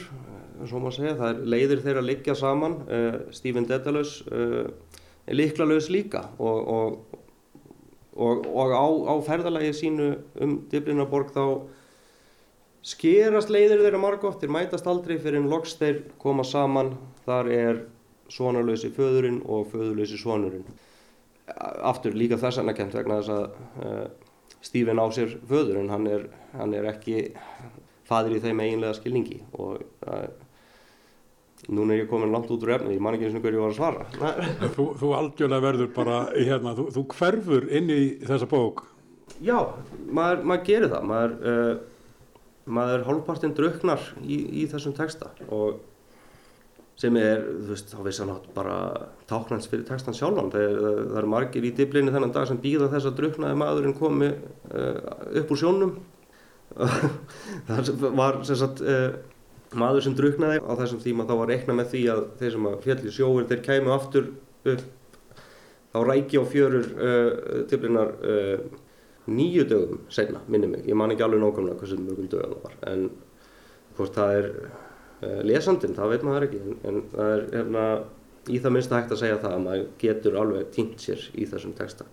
[0.69, 4.69] svo maður segja, það er leiðir þeirra að liggja saman uh, Stephen Dedalus uh,
[5.27, 7.21] er liklalaus líka og, og,
[8.15, 10.09] og, og á, á ferðalagi sínu
[10.43, 11.45] um Dyblinaborg þá
[12.83, 17.85] skerast leiðir þeirra margótt þeir mætast aldrei fyrir en loks þeir koma saman þar er
[18.33, 20.65] svonarlösi föðurinn og föðurlösi svonurinn.
[21.85, 23.45] Aftur líka þess vegna kent vegna þess að
[23.87, 24.22] uh,
[24.63, 27.33] Stephen á sér föður en hann er, hann er ekki
[28.07, 30.27] fadir í þeim eiginlega skilningi og uh,
[31.71, 33.65] núna er ég komin langt út úr efni, ég man ekki eins og hverju ég
[33.67, 34.73] var að svara.
[34.77, 38.85] Þú, þú algjörlega verður bara, hérna, þú, þú hverfur inn í þessa bók.
[39.43, 39.57] Já,
[40.11, 42.27] maður, maður gerir það, maður, uh,
[42.79, 45.81] maður hálfpartinn drauknar í, í þessum texta og
[47.01, 48.77] sem er, þú veist, þá vissan átt bara
[49.31, 50.51] táknans fyrir textan sjálfan.
[50.53, 54.31] Það, það eru margir í diblinni þennan dag sem býða þess að drauknaði maðurinn komi
[54.31, 54.99] uh,
[55.41, 55.95] upp úr sjónum.
[57.69, 59.11] það var sem sagt uh,
[59.77, 62.79] maður sem drauknaði á þessum tíma þá var reikna með því að þeir sem að
[62.87, 64.31] fjallir sjóir þeir kæmu aftur
[64.73, 64.87] upp
[65.93, 68.15] þá ræki á fjörur uh, diblinnar
[69.33, 72.79] nýju dögum senna, minni mig, ég man ekki alveg nákvæmlega hversu mörgum dögum það var
[72.91, 73.05] en
[73.97, 74.49] hvort það er
[75.47, 77.87] lesandin, það veit maður ekki en, það er hérna
[78.51, 81.75] í það minnst hægt að segja það að maður getur alveg týnt sér í þessum
[81.79, 82.07] texta.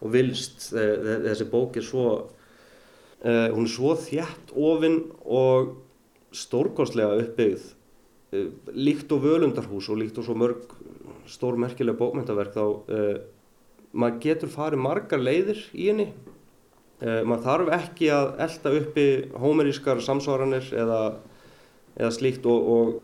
[0.00, 0.94] Og vilst, uh,
[1.26, 5.76] þessi bók er svo uh, hún er svo þjætt ofinn og
[6.36, 7.76] stórkostlega uppbyggð
[8.78, 10.76] líkt og völundarhús og líkt og svo mörg
[11.26, 12.62] stórmerkilega bókmyndaverk þá
[13.90, 16.06] maður getur farið margar leiðir í henni.
[17.00, 19.04] Uh, maður þarf ekki að elda uppi
[19.40, 21.00] hómerískar samsvaranir eða,
[22.00, 22.94] eða slíkt og, og,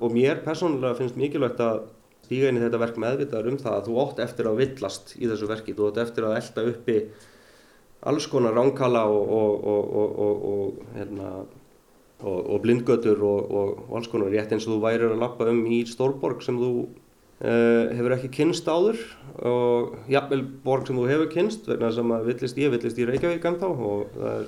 [0.00, 1.84] og mér personlega finnst mikilvægt að
[2.24, 5.28] stíga inn í þetta verk meðvitaður um það að þú ótt eftir að villast í
[5.28, 6.98] þessu verki, þú ótt eftir að elda uppi
[8.12, 11.28] alls konar ránkala og, hérna,
[12.22, 16.42] og blindgötur og alls konar rétt eins og þú værir að lappa um í Stórborg
[16.42, 16.72] sem þú
[17.42, 19.00] Uh, hefur ekki kynst áður
[19.42, 23.48] og jafnvel borg sem þú hefur kynst vegna sem að villist ég, villist í Reykjavík
[23.50, 24.44] ennþá og það er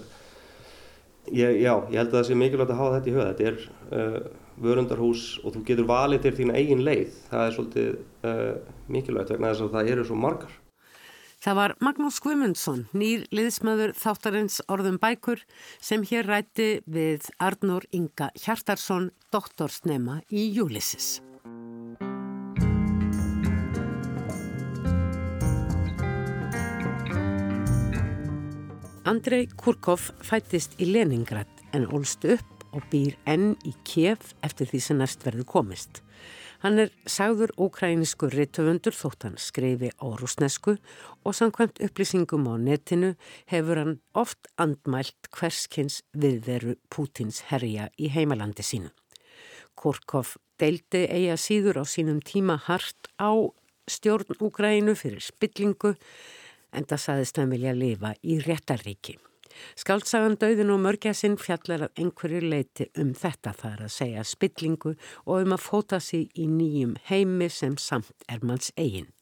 [1.33, 3.63] ég, já, ég held að það sé mikilvægt að hafa þetta í höða þetta er
[3.99, 4.19] uh,
[4.65, 7.17] vörundarhús og þú getur valið til þín eigin leið.
[7.31, 7.89] Það er svolítið
[8.29, 10.61] uh, mikilvægt vegna þess að það eru svo margar.
[11.45, 15.43] Það var Magnús Guimundsson, nýr liðsmaður þáttarins orðum bækur
[15.77, 21.19] sem hér rætti við Arnur Inga Hjartarsson, doktorsnema í Júlissis.
[29.05, 34.79] Andrei Kurkov fættist í Leningrad en ólst upp og býr enn í kef eftir því
[34.81, 35.99] sem næst verður komist.
[36.65, 40.79] Hann er sagður ókrænisku rittöfundur þótt hann skreifi á rúsnesku
[41.21, 43.11] og samkvæmt upplýsingum á netinu
[43.53, 48.89] hefur hann oft andmælt hverskins viðveru Pútins herja í heimalandi sínu.
[49.77, 53.37] Kurkov deildi eiga síður á sínum tíma hart á
[53.85, 55.93] stjórn Úgrænu fyrir spillingu
[56.75, 59.17] en það saðist hann vilja lifa í réttaríki.
[59.79, 65.35] Skáltsagan Dauðin og Mörgjasinn fjallar af einhverju leiti um þetta þar að segja spillingu og
[65.45, 69.13] um að fóta sig í nýjum heimi sem samt er manns eigin.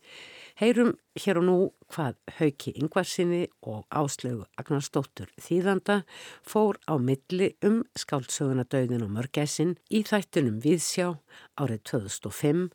[0.60, 1.56] Heyrum hér og nú
[1.92, 6.02] hvað Hauki Ingvarsinni og Áslögu Agnarsdóttur Þýðanda
[6.44, 11.08] fór á milli um skáltsöguna Dauðin og Mörgjasinn í þættunum Viðsjá
[11.56, 12.68] árið 2005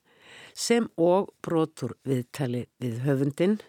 [0.58, 3.60] sem og brotur viðtali við höfundin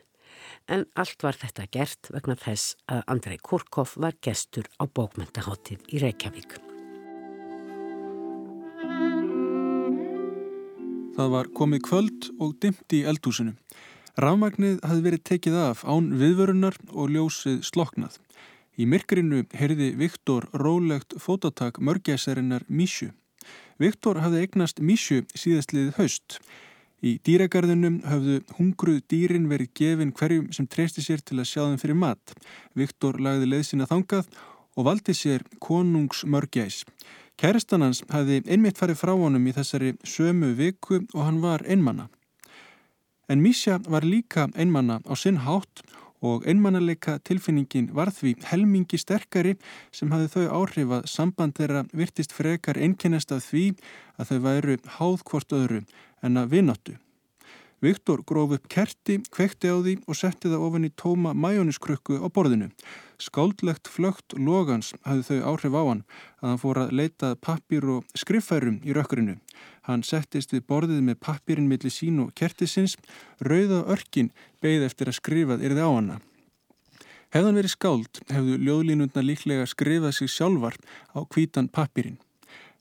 [0.68, 6.02] en allt var þetta gert vegna þess að Andrei Kurkov var gestur á bókmyndahátið í
[6.04, 6.58] Reykjavík.
[11.18, 13.56] Það var komið kvöld og dimt í eldúsinu.
[14.22, 18.20] Rafmagnið hafði verið tekið af án viðvörunar og ljósið sloknað.
[18.78, 23.10] Í myrkrinu heyrði Viktor rólegt fótatak mörgæsarinnar Mísju.
[23.82, 26.38] Viktor hafði eignast Mísju síðastliðið haust.
[26.98, 31.78] Í dýragarðunum höfðu hungruð dýrin verið gefin hverjum sem treysti sér til að sjá þeim
[31.78, 32.34] fyrir mat.
[32.74, 34.26] Viktor lagði leðsina þangað
[34.74, 36.82] og valdi sér konungsmörgjæs.
[37.38, 42.08] Kærastan hans hafði einmitt farið frá honum í þessari sömu viku og hann var einmanna.
[43.30, 45.84] En Mísja var líka einmanna á sinn hátt
[46.18, 49.54] og einmannaleika tilfinningin var því helmingi sterkari
[49.94, 53.68] sem hafði þau áhrif að samband þeirra virtist frekar einkennast af því
[54.18, 55.84] að þau væru háð hvort öðru
[56.22, 56.96] en að vináttu.
[57.78, 62.26] Viktor gróf upp kerti, kvekti á því og setti það ofan í tóma majóniskrukku á
[62.26, 62.72] borðinu.
[63.22, 66.02] Skáldlegt flögt logans hafði þau áhrif á hann
[66.42, 69.38] að hann fór að leita pappir og skriffærum í rökkurinu.
[69.86, 72.96] Hann settist við borðið með pappirinn millir sín og kertisins,
[73.38, 76.20] rauða örkin beigð eftir að skrifað yrði á hana.
[77.30, 80.74] Hefðan verið skáld hefðu ljóðlínundna líklega skrifað sig sjálfar
[81.14, 82.18] á kvítan pappirinn.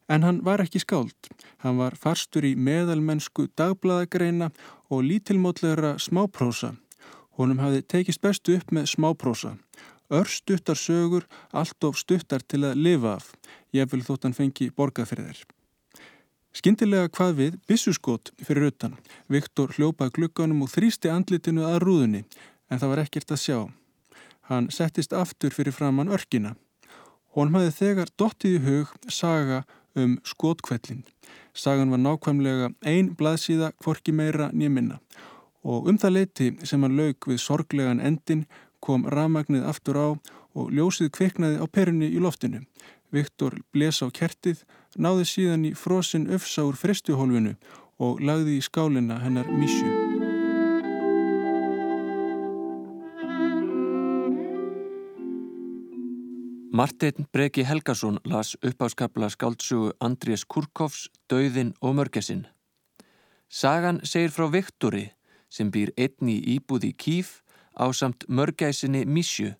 [0.08, 1.30] En hann var ekki skáld.
[1.64, 4.52] Hann var farstur í meðalmennsku dagbladagreina
[4.90, 6.76] og lítilmótlegra smáprósa.
[7.38, 9.58] Honum hafði tekist bestu upp með smáprósa.
[10.08, 13.34] Örstuttar sögur, allt of stuttar til að lifa af.
[13.76, 15.42] Ég vil þótt hann fengi borgað fyrir þeir.
[16.58, 18.96] Skindilega hvað við bissuskot fyrir utan.
[19.30, 22.24] Viktor hljópaði glukkanum og þrýsti andlitinu að rúðunni
[22.72, 23.60] en það var ekkert að sjá.
[24.48, 26.56] Hann settist aftur fyrir framann örkina.
[27.36, 29.66] Hún hafði þegar dottið í hug saga
[29.98, 31.04] um skotkvellin.
[31.54, 35.00] Sagan var nákvæmlega ein blaðsíða kvorki meira nýminna
[35.68, 38.46] og um það leiti sem hann lauk við sorglegan endin
[38.80, 40.08] kom ramagnið aftur á
[40.58, 42.64] og ljósið kviknaði á perunni í loftinu.
[43.12, 44.64] Viktor bles á kertið,
[44.98, 47.56] náði síðan í frosinn öfsa úr fristuhólfinu
[48.04, 49.97] og lagði í skálina hennar mísju.
[56.78, 62.44] Martin Breki Helgason las uppáskapla skáltsugu Andrés Kurkovs Dauðin og mörgesinn.
[63.50, 65.08] Sagan segir frá Viktori
[65.50, 67.32] sem býr einn í íbúði Kíf
[67.74, 69.56] á samt mörgæsinni Mísju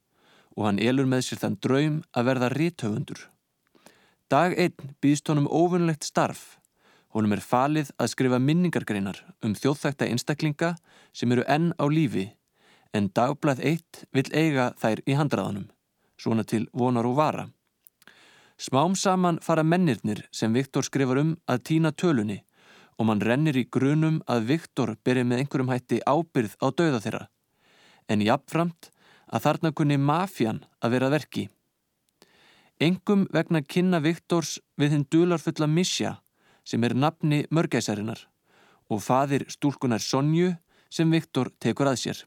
[0.54, 3.24] og hann elur með sér þann draum að verða ríthöfundur.
[4.30, 6.60] Dag einn býðst honum ofunlegt starf.
[7.16, 10.76] Honum er falið að skrifa minningargreinar um þjóðþækta einstaklinga
[11.18, 12.28] sem eru enn á lífi
[12.94, 15.66] en dagblað eitt vil eiga þær í handraðanum
[16.18, 17.48] svona til vonar og vara.
[18.58, 22.40] Smám saman fara mennirnir sem Viktor skrifar um að týna tölunni
[22.98, 27.28] og mann rennir í grunum að Viktor byrja með einhverjum hætti ábyrð á dauða þeirra.
[28.10, 28.90] En jafnframt
[29.28, 31.44] að þarna kunni mafjan að vera verki.
[32.80, 36.18] Engum vegna kynna Viktors við hinn dularfulla Misja
[36.68, 38.26] sem er nafni mörgæsarinnar
[38.90, 40.56] og fadir stúlkunar Sonju
[40.90, 42.20] sem Viktor tekur að sér.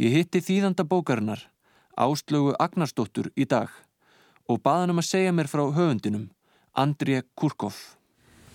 [0.00, 1.42] Ég hitti þýðanda bókarinnar
[2.00, 3.68] Áslögu Agnarsdóttur í dag
[4.48, 6.30] og baðan um að segja mér frá höfundinum,
[6.72, 7.76] André Kurkov.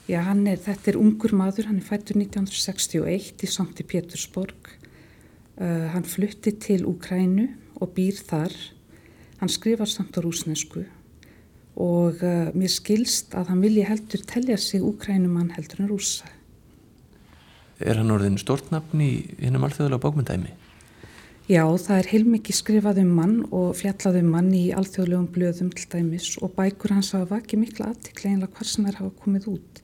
[0.10, 4.72] Já, er, þetta er ungur maður, hann er fættur 1961 í Sankti Pétursborg.
[5.56, 7.48] Uh, hann flutti til Úkrænu
[7.80, 8.54] og býr þar.
[9.40, 10.84] Hann skrifar samt á rúsnesku
[11.76, 16.28] og uh, mér skilst að hann vilja heldur telja sig Úkrænumann heldur en rúsa.
[17.80, 20.54] Er hann orðin stórtnafn í hennum alþjóðlega bókmyndæmi?
[21.46, 25.84] Já, það er heilmikið skrifað um mann og fjallað um mann í alþjóðlegum blöðum til
[25.92, 29.82] dæmis og bækur hans hafa vakið mikla aðtikla einlega hvað sem er hafa komið út.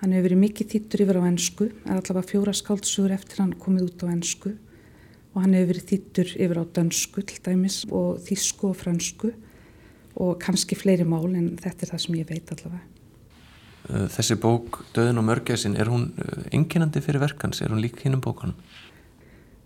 [0.00, 3.86] Hann hefur verið mikið þýttur yfir á ennsku, er allavega fjóra skáltsugur eftir hann komið
[3.86, 8.72] út á ennsku og hann hefur verið þýttur yfir á dönsku til dæmis og þísku
[8.72, 9.30] og fransku
[10.26, 12.82] og kannski fleiri mál en þetta er það sem ég veit allavega.
[14.10, 16.08] Þessi bók, Döðin og mörgæsin, er hún
[16.50, 17.62] enginandi fyrir verkans?
[17.62, 18.58] Er hún lík hinn um bókanum?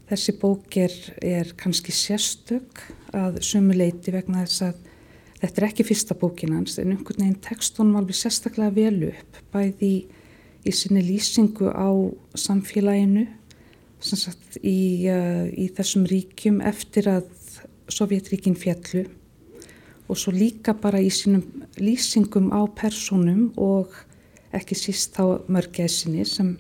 [0.09, 2.81] Þessi bók er, er kannski sérstök
[3.17, 4.79] að sumuleiti vegna þess að
[5.43, 9.91] þetta er ekki fyrsta bókin hans en einhvern veginn tekstunum alveg sérstaklega vel upp bæði
[9.91, 9.99] í,
[10.65, 11.89] í sinni lýsingu á
[12.35, 13.27] samfélaginu
[14.01, 17.29] sagt, í, uh, í þessum ríkjum eftir að
[17.89, 19.07] Sovjetríkin fjallu
[20.09, 21.45] og svo líka bara í sínum
[21.81, 23.95] lýsingum á personum og
[24.57, 26.57] ekki síst á mörgæsinni sem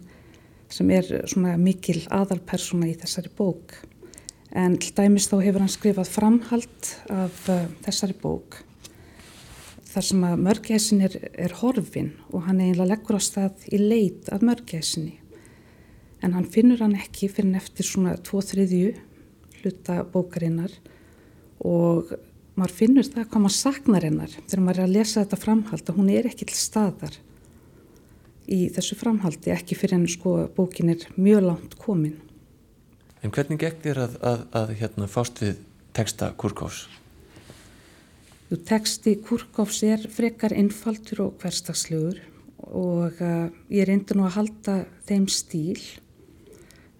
[0.72, 3.76] sem er svona mikil aðalpersona í þessari bók.
[4.56, 8.62] En dæmis þá hefur hann skrifað framhald af uh, þessari bók
[9.88, 14.28] þar sem að mörgæsin er, er horfin og hann eiginlega leggur á stað í leit
[14.32, 15.16] af mörgæsinni.
[16.22, 18.92] En hann finnur hann ekki fyrir neftir svona tvo þriðju
[19.62, 20.74] hluta bókarinnar
[21.64, 22.12] og
[22.58, 25.98] maður finnur það hvað maður saknar hennar þegar maður er að lesa þetta framhald að
[25.98, 27.18] hún er ekki til staðar
[28.48, 32.16] í þessu framhaldi, ekki fyrir en sko bókin er mjög langt komin.
[33.22, 35.60] En hvernig gekk þér að, að, að hérna, fást við
[35.96, 36.86] texta Kurkovs?
[38.48, 42.20] Jú, texti Kurkovs er frekar einfaldur og hverstagslegur
[42.68, 44.76] og uh, ég reyndi nú að halda
[45.08, 45.80] þeim stíl.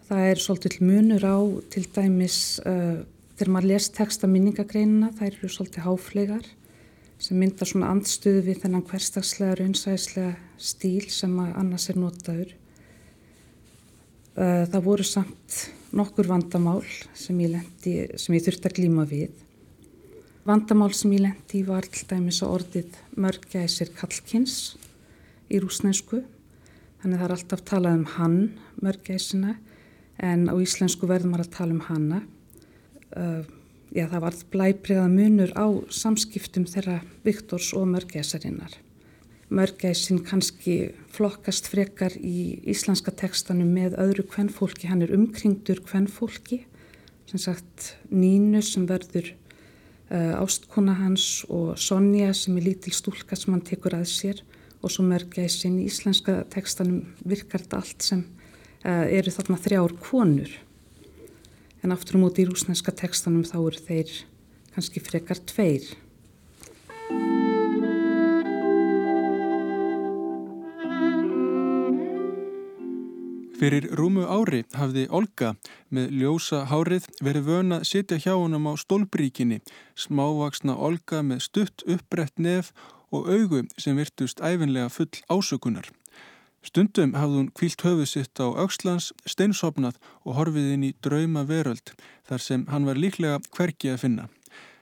[0.08, 1.38] Það er svolítið munur á
[1.72, 3.00] til dæmis uh,
[3.38, 6.46] þegar maður les texta minningagreinina, það eru svolítið háflegar
[7.18, 12.54] sem myndar svona andstuð við þennan hverstagslega raunsæðislega stíl sem annars er notaður.
[14.38, 15.58] Það voru samt
[15.98, 16.84] nokkur vandamál
[17.16, 19.32] sem ég, lendi, sem ég þurfti að glíma við.
[20.46, 24.76] Vandamál sem ég lendi var til dæmis að orðið mörgæsir kallkins
[25.50, 26.22] í rúsnensku.
[27.02, 28.38] Þannig það er alltaf talað um hann,
[28.82, 29.56] mörgæsina,
[30.18, 32.22] en á íslensku verður maður að tala um hanna.
[33.88, 38.74] Já, það varð blæbriða munur á samskiptum þeirra Viktors og mörgæsarinnar.
[39.48, 46.66] Mörgæsin kannski flokkast frekar í íslenska tekstanum með öðru kvennfólki, hann er umkringdur kvennfólki,
[47.30, 49.32] sem sagt Nínu sem verður
[50.12, 54.44] uh, ástkona hans og Sonja sem er lítil stúlka sem hann tekur að sér.
[54.78, 55.80] Og svo mörgæsin.
[55.80, 58.20] Í íslenska tekstanum virkar þetta allt sem
[58.84, 60.52] uh, eru þarna þrjár konur
[61.82, 64.12] en aftur á móti í rúsneska tekstanum þá eru þeir
[64.74, 65.86] kannski frekar tveir.
[73.58, 75.48] Fyrir rúmu ári hafði Olga
[75.90, 79.58] með ljósa hárið verið vöna að sitja hjá honum á stólbríkinni,
[79.98, 82.70] smávaksna Olga með stutt uppbrett nef
[83.10, 85.90] og augu sem virtust æfinlega full ásökunar.
[86.66, 91.94] Stundum hafði hún kvílt höfuð sitt á aukslans, steinsopnað og horfið inn í drauma veröld
[92.28, 94.28] þar sem hann var líklega hverki að finna.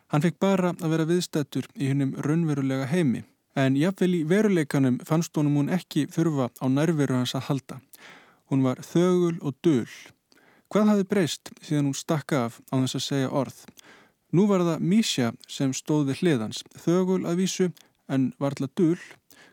[0.09, 3.25] Hann fekk bara að vera viðstættur í hennum raunverulega heimi
[3.57, 7.81] en jafnvel í veruleikanum fannst honum hún ekki þurfa á nærveru hans að halda.
[8.51, 9.89] Hún var þögul og döl.
[10.71, 13.59] Hvað hafi breyst síðan hún stakka af á þess að segja orð?
[14.35, 17.69] Nú var það Mísja sem stóð við hliðans, þögul að vísu
[18.13, 18.99] en varðla döl.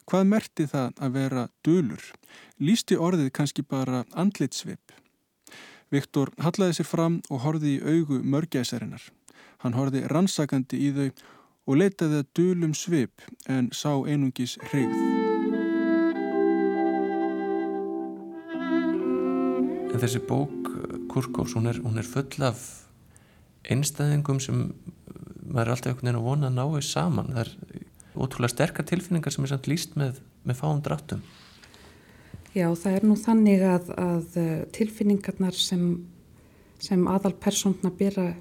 [0.09, 2.03] Hvað merti það að vera dölur?
[2.59, 4.91] Lýsti orðið kannski bara andlitsvip.
[5.93, 9.05] Viktor hallaði sér fram og horði í augu mörgæsarinnar.
[9.63, 11.07] Hann horði rannsakandi í þau
[11.69, 14.95] og leitaði að dölum svip en sá einungis hreyð.
[19.93, 20.71] En þessi bók,
[21.13, 22.65] Kurkovs, hún er, hún er full af
[23.69, 24.65] einstæðingum sem
[25.45, 27.31] maður er alltaf einhvern veginn að vona að náu saman.
[27.31, 27.83] Það er
[28.15, 31.23] ótrúlega sterkar tilfinningar sem er samt líst með, með fáum dráttum.
[32.53, 35.85] Já, það er nú þannig að, að eh, tilfinningarnar sem,
[36.81, 38.33] sem aðal persónna byrja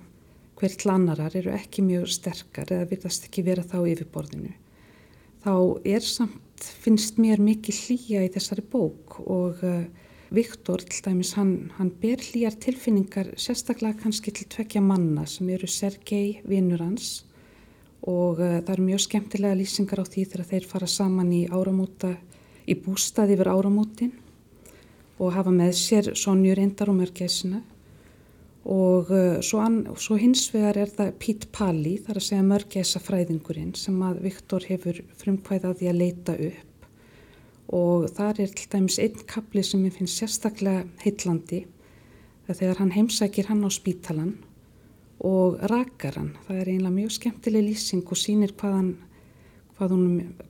[0.61, 4.53] hver til annarar eru ekki mjög sterkar eða virðast ekki vera þá yfirborðinu.
[5.43, 5.55] Þá
[5.89, 9.81] er samt, finnst mér mikið hlýja í þessari bók og uh,
[10.33, 15.67] Viktor til dæmis, hann, hann ber hlýjar tilfinningar sérstaklega kannski til tvekja manna sem eru
[15.67, 17.25] Sergei, vinnur hans
[18.03, 22.17] og uh, það eru mjög skemmtilega lýsingar á því þegar þeir fara saman í áramóta,
[22.67, 24.13] í bústað yfir áramótin
[25.23, 27.63] og hafa með sér sonjur endar og mörgæsina
[28.63, 29.63] og uh, svo,
[29.99, 34.67] svo hins vegar er það Pít Palli, þar að segja mörgæsa fræðingurinn sem að Viktor
[34.69, 36.89] hefur frumkvæðaði að leita upp.
[37.73, 41.65] Og þar er til dæmis einn kapli sem ég finnst sérstaklega heitlandi
[42.53, 44.35] þegar hann heimsækir hann á spítalan
[45.23, 46.35] og rakar hann.
[46.49, 48.93] Það er einlega mjög skemmtileg lýsing og sínir hvað hann,
[49.79, 49.95] hvað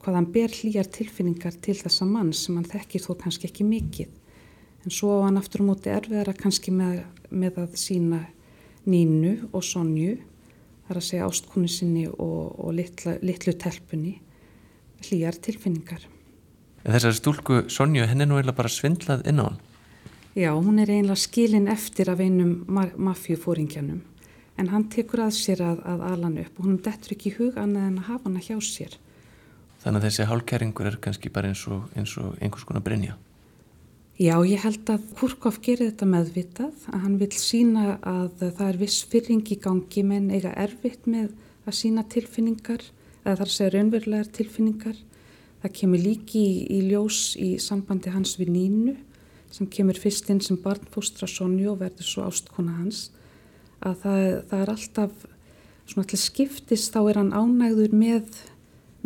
[0.00, 4.08] hvað hann ber hlýjar tilfinningar til þessa mann sem hann þekkir þó kannski ekki mikið.
[4.82, 8.22] En svo á hann aftur á móti erfiðara kannski með, með að sína
[8.88, 10.16] nínu og sonju,
[10.88, 14.16] þar að segja ástkonu sinni og, og litla, litlu telpunni,
[15.04, 16.08] hlýjar tilfinningar.
[16.82, 19.60] En þessari stúlku Sonju, henni er nú eiginlega bara svindlað inn á hann.
[20.34, 24.00] Já, hún er eiginlega skilin eftir af einum mafjufóringjanum
[24.62, 27.58] en hann tekur að sér að, að alan upp og hún dettur ekki í hug
[27.60, 28.96] annað en að hafa hana hjá sér.
[29.82, 33.18] Þannig að þessi hálkæringur er kannski bara eins og, eins og einhvers konar brinja.
[34.22, 38.82] Já, ég held að Kurkov gerir þetta meðvitað að hann vil sína að það er
[38.82, 41.32] viss fyrring í gangi menn eiga erfitt með
[41.66, 42.84] að sína tilfinningar
[43.24, 45.00] eða þar segja raunverulegar tilfinningar
[45.62, 48.94] Það kemur líki í, í ljós í sambandi hans við Nínu
[49.52, 53.04] sem kemur fyrst inn sem barnfóstra Sonju og verður svo ástkona hans
[53.82, 55.28] að það, það er alltaf
[55.90, 58.42] svona allir skiptist þá er hann ánægður með,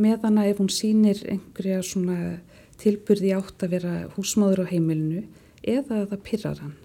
[0.01, 2.19] með hana ef hún sýnir einhverja svona
[2.81, 5.25] tilbyrði átt að vera húsmáður á heimilinu
[5.67, 6.77] eða það pyrrar hann.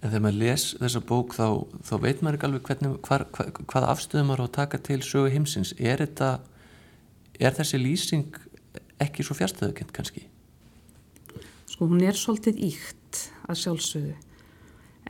[0.00, 1.46] En þegar maður les þessa bók þá,
[1.84, 4.98] þá veit maður ekki alveg hvernig, hvar, hvað, hvað afstöðum maður á að taka til
[5.04, 5.72] sögu heimsins.
[5.80, 6.30] Er þetta
[7.40, 8.36] er þessi lýsing
[9.00, 10.26] ekki svo fjárstöðukent kannski?
[11.72, 14.14] Sko hún er svolítið íkt að sjálfsögðu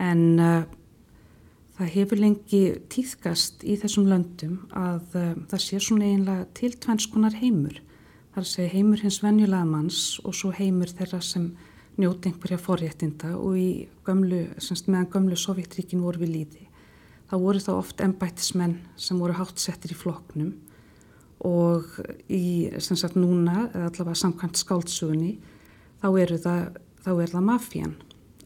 [0.05, 0.63] en uh,
[1.79, 2.62] það hefur lengi
[2.93, 7.81] týðkast í þessum löndum að uh, það sé svona einlega til tvennskonar heimur.
[8.35, 11.53] Það að segja heimur hins venjulega manns og svo heimur þeirra sem
[11.99, 13.68] njóti einhverja forréttinda og í
[14.07, 16.64] gömlu, semst meðan gömlu Sovjetríkin voru við líði.
[17.31, 20.53] Það voru þá oft ennbættismenn sem voru hátsettir í floknum
[21.45, 21.87] og
[22.33, 25.37] í sem sagt núna, eða allavega samkvæmt skáltsugunni,
[26.01, 26.09] þá,
[27.05, 27.97] þá er það mafjan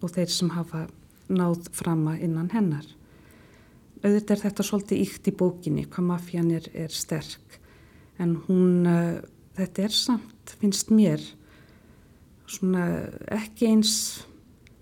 [0.03, 0.87] og þeir sem hafa
[1.29, 2.87] náð frama innan hennar.
[3.99, 7.59] Auðvitað er þetta svolítið íkt í bókinni hvað mafjan er, er sterk.
[8.23, 9.19] En hún, uh,
[9.59, 11.23] þetta er samt, finnst mér,
[12.49, 12.87] svona
[13.35, 13.95] ekki eins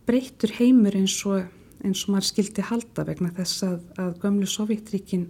[0.07, 1.49] breytur heimur eins og,
[1.83, 5.27] eins og maður skildi halda vegna þess að, að gömlu Sovjetríkinn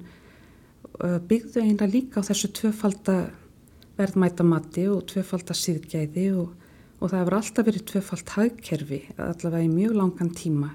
[1.28, 3.16] byggðu einra líka á þessu tvöfalda
[3.96, 6.52] verðmætamatti og tvöfalda síðgæði og,
[7.00, 10.72] og það hefur alltaf verið tvöfald hagkerfi allavega í mjög langan tíma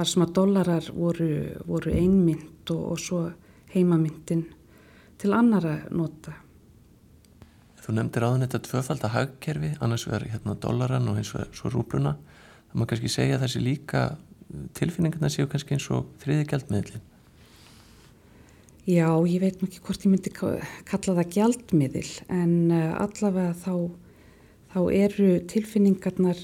[0.00, 1.32] þar sem að dollarar voru,
[1.68, 3.24] voru einmynd og, og svo
[3.74, 4.46] heimamyndin
[5.20, 6.32] til annara nota.
[7.80, 12.14] Þú nefndir áðan þetta tvöfalda hagkerfi, annars verður hérna dollaran og eins og svo rúbruna.
[12.70, 14.02] Það má kannski segja að þessi líka
[14.78, 17.06] tilfinningarna séu kannski eins og þriði gældmiðlinn.
[18.88, 23.74] Já, ég veit ekki hvort ég myndi kalla það gjaldmiðil en uh, allavega þá,
[24.72, 26.40] þá eru tilfinningarnar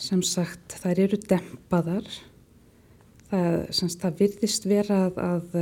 [0.00, 2.08] sem sagt þær eru dempaðar.
[3.34, 5.54] Það, semst, það virðist vera að, að,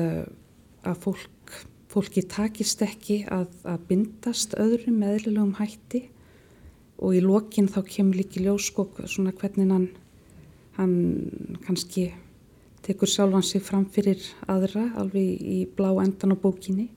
[0.90, 1.52] að fólk,
[1.88, 6.02] fólki takist ekki að, að bindast öðrum meðlilegum hætti.
[7.00, 9.86] Og í lokin þá kemur líki ljóskokk svona hvernig hann,
[10.76, 10.92] hann
[11.64, 12.10] kannski
[12.84, 14.20] tekur sjálfan sig fram fyrir
[14.50, 16.90] aðra alveg í blá endan á bókinni.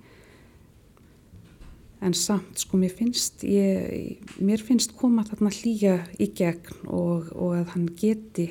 [2.03, 7.55] En samt sko mér finnst ég, mér finnst koma þarna hlýja í gegn og, og
[7.61, 8.49] að hann geti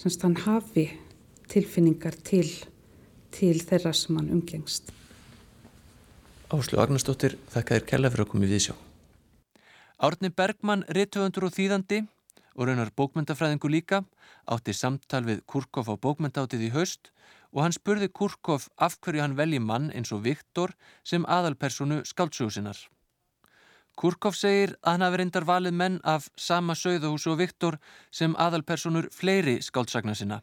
[0.00, 0.88] semst hann hafi
[1.50, 2.48] tilfinningar til,
[3.34, 4.94] til þeirra sem hann umgengst
[6.50, 8.78] Áslu Agnarsdóttir þakka þér kella fyrir að koma í viðsjá
[10.00, 12.04] Árni Bergmann, rittöfundur og þýðandi
[12.56, 14.02] og raunar bókmyndafræðingu líka
[14.50, 17.10] átti samtal við Kurkov á bókmyndátið í haust
[17.52, 20.74] og hann spurði Kurkov af hverju hann velji mann eins og Viktor
[21.04, 22.78] sem aðalpersonu skáldsögusinnar.
[23.98, 27.78] Kurkov segir að hann hafi reyndar valið menn af sama sögðahús og Viktor
[28.10, 30.40] sem aðalpersonur fleiri skáldsagna sinna.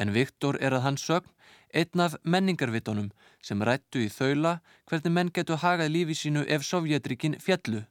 [0.00, 1.28] En Viktor er að hans sögn
[1.76, 3.12] einn af menningarvitunum
[3.44, 7.84] sem rættu í þaula hvernig menn getur hagað lífi sínu ef Sovjetrikin fjallu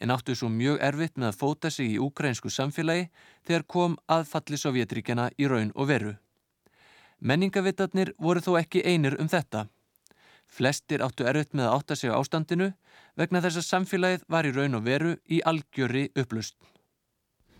[0.00, 3.08] en áttu svo mjög erfitt með að fóta sig í ukrainsku samfélagi
[3.46, 6.14] þegar kom aðfalli Sovjetríkjana í raun og veru.
[7.20, 9.66] Menningavitarnir voru þó ekki einir um þetta.
[10.48, 12.72] Flestir áttu erfitt með að átta sig á ástandinu
[13.20, 16.56] vegna þess að samfélagið var í raun og veru í algjöri upplust.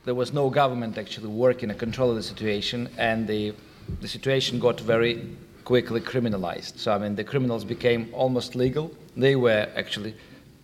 [0.05, 3.53] There was no government actually working to control the situation and the,
[4.01, 6.79] the situation got very quickly criminalized.
[6.79, 8.91] So I mean the criminals became almost legal.
[9.17, 10.15] They were actually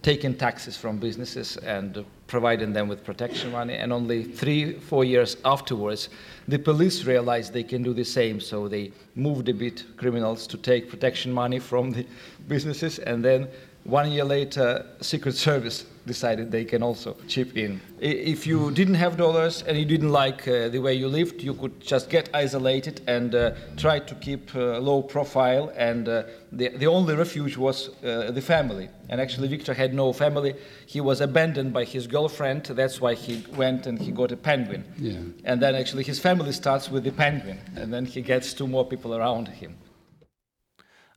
[0.03, 3.75] taking taxes from businesses and providing them with protection money.
[3.75, 6.09] And only three, four years afterwards,
[6.47, 8.41] the police realized they can do the same.
[8.41, 12.07] So they moved a bit criminals to take protection money from the
[12.47, 12.99] businesses.
[13.01, 13.49] And then
[13.85, 17.81] one year later, Secret Service decided they can also chip in.
[18.01, 21.55] If you didn't have dollars and you didn't like uh, the way you lived, you
[21.55, 25.73] could just get isolated and uh, try to keep uh, low profile.
[25.77, 28.89] And uh, the, the only refuge was uh, the family.
[29.09, 30.55] And actually, Victor had no family.
[30.87, 32.65] He was abandoned by his girlfriend.
[32.65, 34.85] That's why he went and he got a penguin.
[34.99, 35.19] Yeah.
[35.45, 37.59] And then actually, his family starts with the penguin.
[37.77, 39.77] And then he gets two more people around him.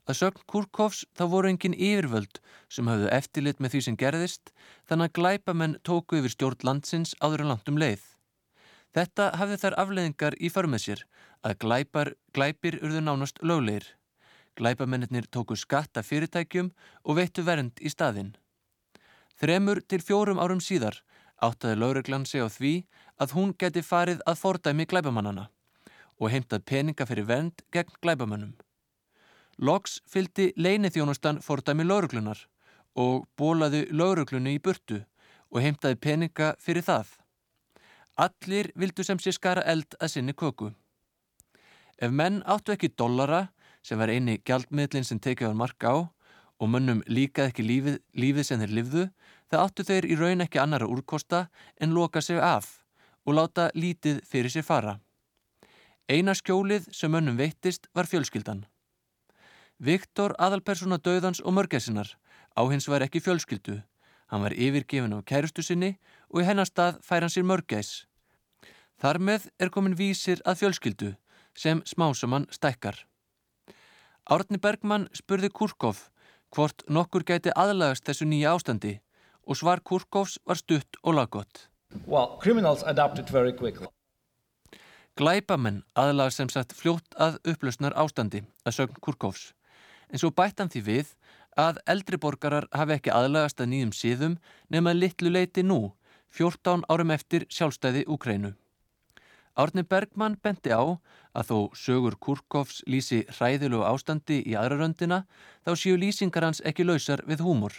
[0.09, 2.39] Að sögn Kurkovs þá voru engin yfirvöld
[2.73, 4.49] sem hafðu eftirlit með því sem gerðist
[4.89, 8.01] þannig að glæpamenn tóku yfir stjórn landsins áður en langt um leið.
[8.97, 11.03] Þetta hafði þær afleðingar í förmið sér
[11.45, 13.85] að glæpar, glæpir urðu nánast löglegir.
[14.57, 16.71] Glæpamennir tóku skatta fyrirtækjum
[17.05, 18.33] og veittu vernd í staðinn.
[19.39, 20.97] Þremur til fjórum árum síðar
[21.39, 22.73] áttaði lögreglan sig á því
[23.21, 25.47] að hún geti farið að fordæmi glæpamannana
[26.19, 28.57] og heimtað peninga fyrir vernd gegn glæpamannum.
[29.59, 32.41] Loks fyldi leinithjónustan fordæmi lauruglunar
[32.95, 35.03] og bólaði lauruglunni í burtu
[35.49, 37.07] og heimtaði peninga fyrir það.
[38.19, 40.73] Allir vildu sem sé skara eld að sinni köku.
[41.99, 43.47] Ef menn áttu ekki dollara,
[43.83, 45.97] sem var eini gjaldmiðlinn sem tekið á marka á,
[46.59, 49.03] og mönnum líkað ekki lífið, lífið sem þeir livðu,
[49.49, 51.47] það áttu þeir í raun ekki annara úrkosta
[51.79, 52.79] en loka sig af
[53.25, 54.99] og láta lítið fyrir sér fara.
[56.09, 58.65] Eina skjólið sem mönnum veittist var fjölskyldan.
[59.79, 62.15] Viktor aðalpersona döðans og mörgessinar
[62.59, 63.79] á hins var ekki fjölskyldu.
[64.29, 65.95] Hann var yfirgefin á kærustu sinni
[66.29, 68.05] og í hennar stað fær hann sér mörgæs.
[68.99, 71.13] Þar með er komin vísir að fjölskyldu
[71.55, 73.05] sem smásamann stækkar.
[74.29, 76.09] Árni Bergmann spurði Kurkov
[76.53, 78.99] hvort nokkur gæti aðlagast þessu nýja ástandi
[79.47, 81.69] og svar Kurkovs var stutt og laggott.
[82.05, 82.37] Well.
[85.19, 89.49] Glæpamenn aðlagast sem sagt fljótt að upplausnar ástandi að sögn Kurkovs
[90.09, 91.13] en svo bættan því við
[91.59, 94.39] að eldri borgarar hafi ekki aðlagast að nýjum síðum
[94.69, 95.93] nema litlu leiti nú,
[96.39, 98.53] 14 árum eftir sjálfstæði Úkrænu.
[99.59, 100.83] Árni Bergmann benti á
[101.35, 105.25] að þó sögur Kurkovs lýsi hræðilegu ástandi í aðraröndina
[105.65, 107.73] þá séu lýsingar hans ekki lausar við húmor.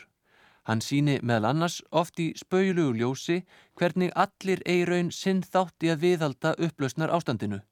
[0.69, 3.39] Hann síni meðal annars oft í spauðlugu ljósi
[3.81, 7.63] hvernig allir eigi raun sinn þátt í að viðhalda upplausnar ástandinu.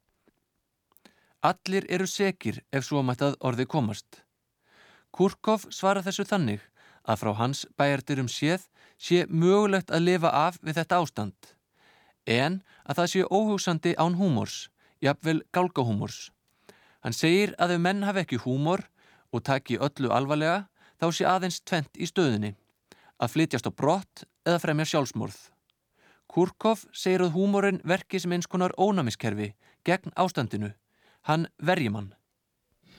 [1.45, 4.23] Allir eru sekir ef svo mætt að orði komast.
[5.13, 6.65] Kurkov svara þessu þannig
[7.09, 11.55] að frá hans bæjardurum séð sé mögulegt að lifa af við þetta ástand
[12.29, 14.69] en að það sé óhugsandi án húmors,
[15.01, 16.29] jafnvel gálgahúmors.
[17.01, 18.85] Hann segir að ef menn hafi ekki húmor
[19.33, 20.67] og taki öllu alvarlega
[21.01, 22.55] þá sé aðeins tvent í stöðinni,
[23.19, 25.39] að flytjast á brott eða fremja sjálfsmorð.
[26.29, 29.55] Kurkov segir að húmorinn verki sem eins konar ónamiskerfi
[29.87, 30.75] gegn ástandinu.
[31.25, 32.18] Hann verjum hann.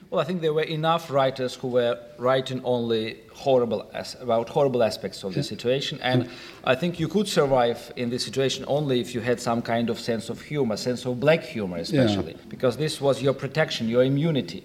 [0.10, 4.82] Well, I think there were enough writers who were writing only horrible as, about horrible
[4.82, 6.28] aspects of the situation, and
[6.64, 10.00] I think you could survive in this situation only if you had some kind of
[10.00, 12.50] sense of humor, sense of black humor, especially, yeah.
[12.50, 14.64] because this was your protection, your immunity.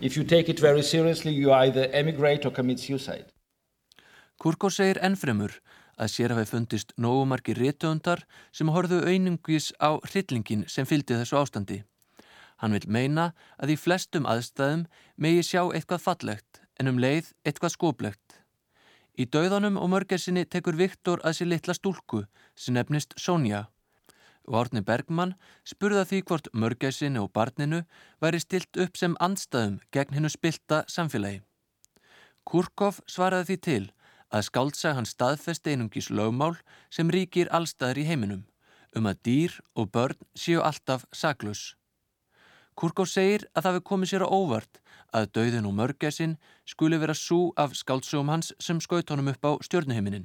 [0.00, 3.26] If you take it very seriously, you either emigrate or commit suicide.
[4.40, 5.52] Kurko segir ennfremur
[6.00, 8.22] að sér hafi fundist nógumarki réttöndar
[8.56, 11.82] sem horðu einungis á hryllingin sem fylgdi þessu ástandi.
[12.60, 14.84] Hann vil meina að í flestum aðstæðum
[15.16, 18.40] megi sjá eitthvað fallegt en um leið eitthvað skóplegt.
[19.16, 22.24] Í dauðanum og mörgersinni tekur Viktor að sér litla stúlku
[22.56, 23.66] sem nefnist Sonja
[24.50, 25.36] og Árni Bergmann
[25.68, 27.82] spurða því hvort mörgersinni og barninu
[28.22, 31.42] væri stilt upp sem andstæðum gegn hennu spilta samfélagi.
[32.44, 33.84] Kurkov svaraði því til
[34.30, 36.56] að skáltsa hann staðfest einungis lögmál
[36.90, 38.46] sem ríkir allstæðar í heiminum
[38.96, 41.76] um að dýr og börn séu alltaf saklus.
[42.80, 44.78] Kurkó segir að það við komið sér á óvart
[45.12, 49.52] að dauðin og mörgæsin skuli vera svo af skáldsögum hans sem skaut honum upp á
[49.66, 50.24] stjórnuhiminin.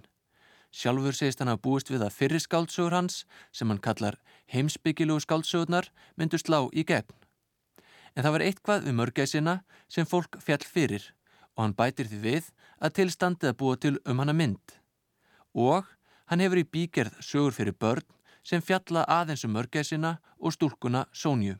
[0.72, 4.16] Sjálfur segist hann að búist við að fyrri skáldsögur hans, sem hann kallar
[4.54, 7.12] heimsbyggilugu skáldsögurnar, myndu slá í gegn.
[8.16, 9.58] En það var eitthvað við mörgæsina
[9.92, 11.12] sem fólk fjall fyrir
[11.58, 12.50] og hann bætir því við
[12.80, 14.80] að tilstandið að búa til um hana mynd.
[15.52, 15.84] Og
[16.32, 18.08] hann hefur í bígerð sögur fyrir börn
[18.48, 21.60] sem fjalla aðeins um mörgæsina og stúlkuna Sónju.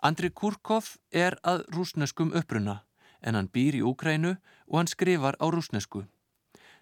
[0.00, 2.78] Andri Kurkov er að rúsneskum uppruna
[3.20, 6.06] en hann býr í Úkrænu og hann skrifar á rúsnesku.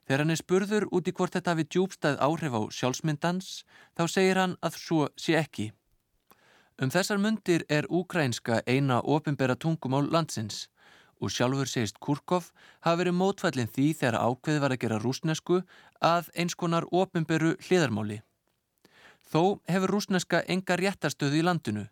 [0.07, 3.49] Þegar hann er spurður út í hvort þetta hafi djúbstæð áhrif á sjálfsmyndans
[3.99, 5.73] þá segir hann að svo sé ekki.
[6.79, 10.69] Um þessar myndir er úkrænska eina ofinbera tungumál landsins
[11.19, 12.53] og sjálfur segist Kurkov
[12.87, 15.65] hafi verið mótfællin því þegar ákveði var að gera rúsnesku
[15.99, 18.23] að eins konar ofinberu hliðarmáli.
[19.27, 21.89] Þó hefur rúsneska enga réttarstöðu í landinu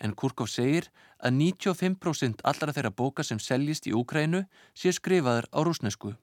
[0.00, 4.44] en Kurkov segir að 95% allra þeirra bóka sem seljist í Úkrænu
[4.74, 6.14] sé skrifaður á rúsnesku.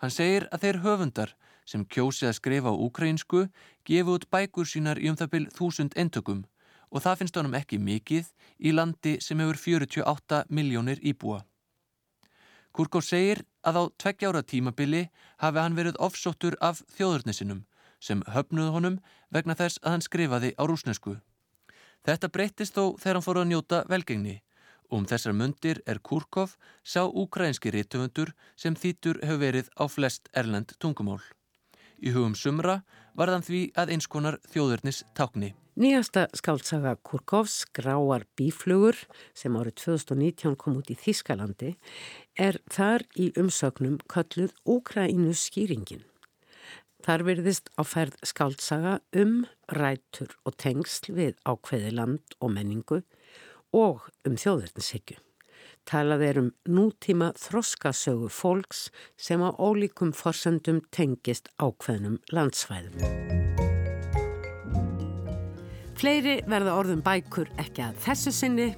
[0.00, 1.34] Hann segir að þeir höfundar
[1.68, 3.44] sem kjósi að skrifa á úkrænsku
[3.86, 6.44] gefu út bækur sínar í um það byrj þúsund entökum
[6.90, 11.44] og það finnst honum ekki mikið í landi sem hefur 48 miljónir íbúa.
[12.72, 15.08] Kurkov segir að á tveggjára tímabili
[15.42, 17.64] hafi hann verið ofsóttur af þjóðurnisinum
[18.00, 19.00] sem höfnuð honum
[19.30, 21.18] vegna þess að hann skrifaði á rúsnesku.
[22.06, 24.40] Þetta breyttist þó þegar hann fór að njóta velgengni
[24.90, 30.74] um þessar mundir er Kurkov sá ukrainski rítumundur sem þýtur hefur verið á flest erlend
[30.82, 31.20] tungumál.
[32.00, 32.80] Í hugum sumra
[33.14, 35.54] var þann því að einskonar þjóðurnis tákni.
[35.80, 38.98] Nýjasta skáltsaga Kurkovs, Gráar bíflugur,
[39.36, 41.76] sem árið 2019 kom út í Þískalandi,
[42.36, 46.09] er þar í umsögnum kalluð Úkrænu skýringin.
[47.00, 53.00] Þar virðist á ferð skáltsaga um rætur og tengsl við ákveði land og menningu
[53.72, 55.16] og um þjóðverðinshyggju.
[55.88, 63.00] Talað er um nútíma þroskasögu fólks sem á ólíkum forsendum tengist ákveðnum landsvæðum.
[66.00, 68.68] Fleiri verða orðum bækur ekki að þessu sinni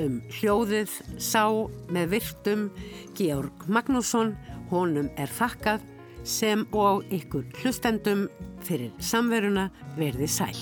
[0.00, 1.44] um hljóðið sá
[1.92, 2.68] með virtum
[3.16, 4.36] Georg Magnússon,
[4.70, 5.84] honum er þakkað
[6.24, 8.28] sem og ykkur hlustendum
[8.62, 9.68] fyrir samveruna
[9.98, 10.58] verði sæl.